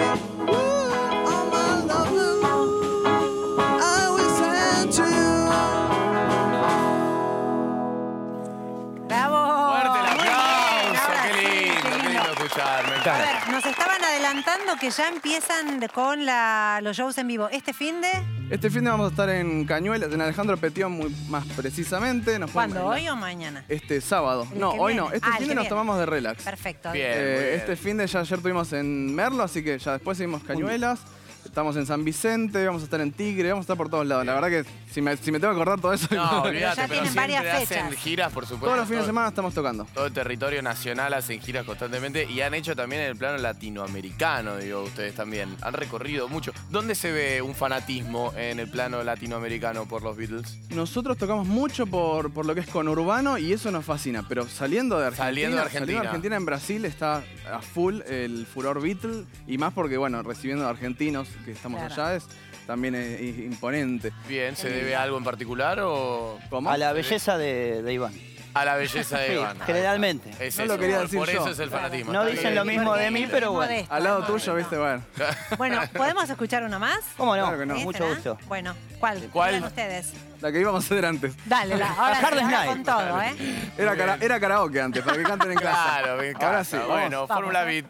Bravo. 9.08 9.38
Fuerte 9.70 9.98
el 10.00 10.06
aplauso, 10.06 11.12
qué 11.22 11.32
lindo, 11.42 11.88
qué 11.90 12.08
lindo. 12.08 13.10
A 13.10 13.18
ver, 13.18 13.36
nos 13.50 13.64
estaban 13.66 14.02
adelantando 14.02 14.76
que 14.80 14.90
ya 14.90 15.08
empiezan 15.08 15.86
con 15.92 16.24
la, 16.26 16.80
los 16.82 16.96
shows 16.96 17.18
en 17.18 17.28
vivo. 17.28 17.48
¿Este 17.50 17.72
fin 17.72 18.00
de...? 18.00 18.33
Este 18.50 18.70
fin 18.70 18.84
de 18.84 18.90
vamos 18.90 19.06
a 19.06 19.10
estar 19.10 19.28
en 19.30 19.64
Cañuelas, 19.64 20.12
en 20.12 20.20
Alejandro 20.20 20.56
Petión, 20.58 20.92
muy 20.92 21.08
más 21.28 21.44
precisamente. 21.56 22.38
Nos 22.38 22.50
¿Cuándo? 22.50 22.84
¿Hoy 22.86 23.08
o 23.08 23.16
mañana? 23.16 23.64
Este 23.68 24.00
sábado. 24.00 24.46
El 24.52 24.60
No, 24.60 24.70
hoy 24.72 24.92
viene. 24.92 25.08
no. 25.08 25.14
Este 25.14 25.28
Ah, 25.30 25.36
fin 25.38 25.48
de 25.48 25.54
nos 25.54 25.68
tomamos 25.68 25.98
de 25.98 26.06
relax. 26.06 26.44
Perfecto. 26.44 26.92
Bien, 26.92 27.06
Eh, 27.10 27.38
bien. 27.48 27.60
Este 27.60 27.76
fin 27.76 27.96
de 27.96 28.06
ya 28.06 28.20
ayer 28.20 28.36
estuvimos 28.38 28.72
en 28.74 29.14
Merlo, 29.14 29.42
así 29.42 29.64
que 29.64 29.78
ya 29.78 29.92
después 29.94 30.18
seguimos 30.18 30.42
Cañuelas. 30.44 31.00
Estamos 31.44 31.76
en 31.76 31.86
San 31.86 32.04
Vicente, 32.04 32.66
vamos 32.66 32.82
a 32.82 32.84
estar 32.86 33.00
en 33.00 33.12
Tigre, 33.12 33.50
vamos 33.50 33.62
a 33.62 33.64
estar 33.64 33.76
por 33.76 33.88
todos 33.88 34.06
lados. 34.06 34.24
La 34.26 34.34
verdad 34.34 34.48
que 34.48 34.64
si 34.90 35.00
me, 35.00 35.16
si 35.16 35.30
me 35.30 35.38
tengo 35.38 35.54
que 35.54 35.60
acordar 35.60 35.80
todo 35.80 35.92
eso. 35.92 36.08
No, 36.14 36.42
olvídate, 36.42 36.76
ya 36.80 36.88
pero 36.88 37.00
tienen 37.02 37.12
siempre 37.12 37.34
varias 37.36 37.62
hacen 37.62 37.86
fechas. 37.88 38.02
giras, 38.02 38.32
por 38.32 38.44
supuesto. 38.44 38.66
Todos 38.66 38.78
los 38.78 38.88
fines 38.88 39.02
de 39.02 39.06
semana 39.06 39.28
estamos 39.28 39.54
tocando. 39.54 39.86
Todo 39.94 40.06
el 40.06 40.12
territorio 40.12 40.62
nacional 40.62 41.14
hacen 41.14 41.40
giras 41.40 41.64
constantemente 41.64 42.24
y 42.30 42.40
han 42.40 42.54
hecho 42.54 42.74
también 42.74 43.02
en 43.02 43.08
el 43.10 43.16
plano 43.16 43.38
latinoamericano, 43.38 44.56
digo, 44.56 44.82
ustedes 44.82 45.14
también. 45.14 45.56
Han 45.62 45.74
recorrido 45.74 46.28
mucho. 46.28 46.52
¿Dónde 46.70 46.94
se 46.94 47.12
ve 47.12 47.42
un 47.42 47.54
fanatismo 47.54 48.32
en 48.36 48.58
el 48.58 48.68
plano 48.68 49.02
latinoamericano 49.04 49.86
por 49.86 50.02
los 50.02 50.16
Beatles? 50.16 50.58
Nosotros 50.70 51.16
tocamos 51.18 51.46
mucho 51.46 51.86
por, 51.86 52.32
por 52.32 52.46
lo 52.46 52.54
que 52.54 52.60
es 52.60 52.66
conurbano 52.68 53.38
y 53.38 53.52
eso 53.52 53.70
nos 53.70 53.84
fascina, 53.84 54.24
pero 54.28 54.48
saliendo 54.48 54.98
de 54.98 55.06
Argentina, 55.06 55.24
Saliendo 55.26 55.56
de 55.56 55.62
Argentina. 55.62 56.00
Argentina 56.00 56.36
en 56.36 56.46
Brasil 56.46 56.84
está 56.84 57.22
a 57.50 57.60
full 57.60 58.00
el 58.08 58.46
furor 58.46 58.80
Beatle 58.82 59.24
y 59.46 59.58
más 59.58 59.72
porque, 59.72 59.96
bueno, 59.96 60.22
recibiendo 60.22 60.66
a 60.66 60.70
argentinos 60.70 61.28
que 61.44 61.52
estamos 61.52 61.80
Claro. 61.80 61.94
allá 62.04 62.14
es 62.16 62.26
también 62.66 62.94
es, 62.94 63.20
es 63.20 63.38
imponente. 63.38 64.12
Bien, 64.28 64.56
¿se 64.56 64.70
debe 64.70 64.96
a 64.96 65.02
algo 65.02 65.18
en 65.18 65.24
particular 65.24 65.78
o...? 65.80 66.38
¿Cómo? 66.48 66.70
A 66.70 66.76
la 66.78 66.92
belleza 66.92 67.36
de, 67.36 67.82
de 67.82 67.92
Iván. 67.92 68.14
A 68.54 68.64
la 68.64 68.76
belleza 68.76 69.18
de 69.18 69.26
Sí, 69.26 69.32
Iván. 69.34 69.58
generalmente. 69.66 70.30
Es 70.38 70.56
No 70.58 70.64
eso, 70.64 70.72
lo 70.74 70.78
quería 70.78 70.96
por- 70.96 71.04
decir 71.06 71.18
Por 71.18 71.28
yo. 71.28 71.40
eso 71.40 71.50
es 71.50 71.58
el 71.58 71.70
fanatismo. 71.70 72.12
No 72.12 72.20
está 72.22 72.30
dicen 72.30 72.44
bien. 72.52 72.54
lo 72.54 72.64
mismo 72.64 72.94
de 72.94 73.10
mí, 73.10 73.26
pero 73.30 73.50
bueno. 73.52 73.70
Modesto. 73.72 73.92
Al 73.94 74.04
lado 74.04 74.22
tuyo, 74.24 74.54
viste, 74.54 74.78
bueno. 74.78 75.02
Bueno, 75.58 75.80
¿podemos 75.94 76.30
escuchar 76.30 76.62
uno 76.62 76.78
más? 76.78 77.00
¿Cómo 77.16 77.36
no? 77.36 77.42
Claro 77.42 77.58
que 77.58 77.66
no. 77.66 77.74
¿Este, 77.74 77.84
Mucho 77.84 77.98
no? 78.08 78.14
gusto. 78.14 78.38
Bueno, 78.46 78.74
¿cuál? 79.00 79.28
¿Cuál? 79.32 79.54
Digan 79.56 79.68
ustedes. 79.68 80.12
La 80.40 80.52
que 80.52 80.60
íbamos 80.60 80.84
a 80.84 80.86
hacer 80.86 81.04
antes. 81.04 81.34
Dale, 81.46 81.76
la, 81.76 81.90
ahora, 81.94 82.14
sí, 82.20 82.24
Hard 82.26 82.34
ahora 82.38 82.48
Night. 82.50 82.70
con 82.70 82.84
todo, 82.84 83.22
¿eh? 83.22 83.34
Era, 83.76 83.96
cara- 83.96 84.18
era 84.20 84.40
karaoke 84.40 84.80
antes, 84.80 85.02
para 85.02 85.16
que 85.16 85.22
canten 85.24 85.50
en 85.52 85.58
casa. 85.58 85.98
Claro, 86.02 86.22
en 86.22 86.36
Ahora 86.42 86.64
sí, 86.64 86.76
vamos. 86.76 86.88
Bueno, 86.92 87.26
Fórmula 87.26 87.64
Beat. 87.64 87.84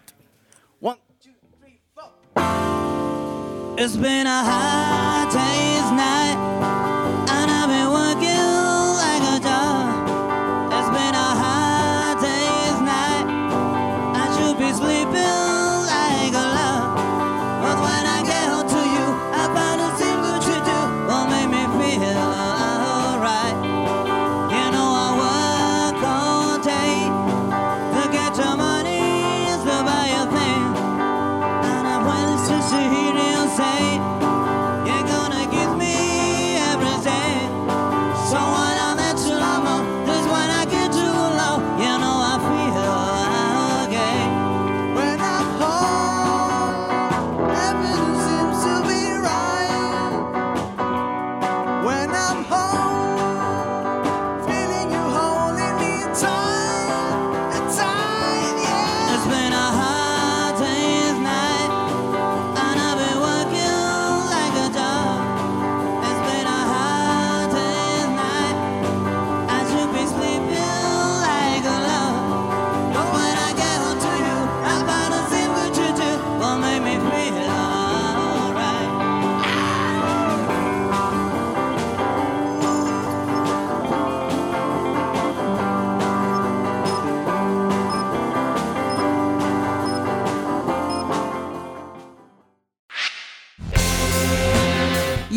It's 3.76 3.96
been 3.96 4.28
a 4.28 4.44
hard 4.44 5.30
day's 5.30 5.90
night, 5.90 6.53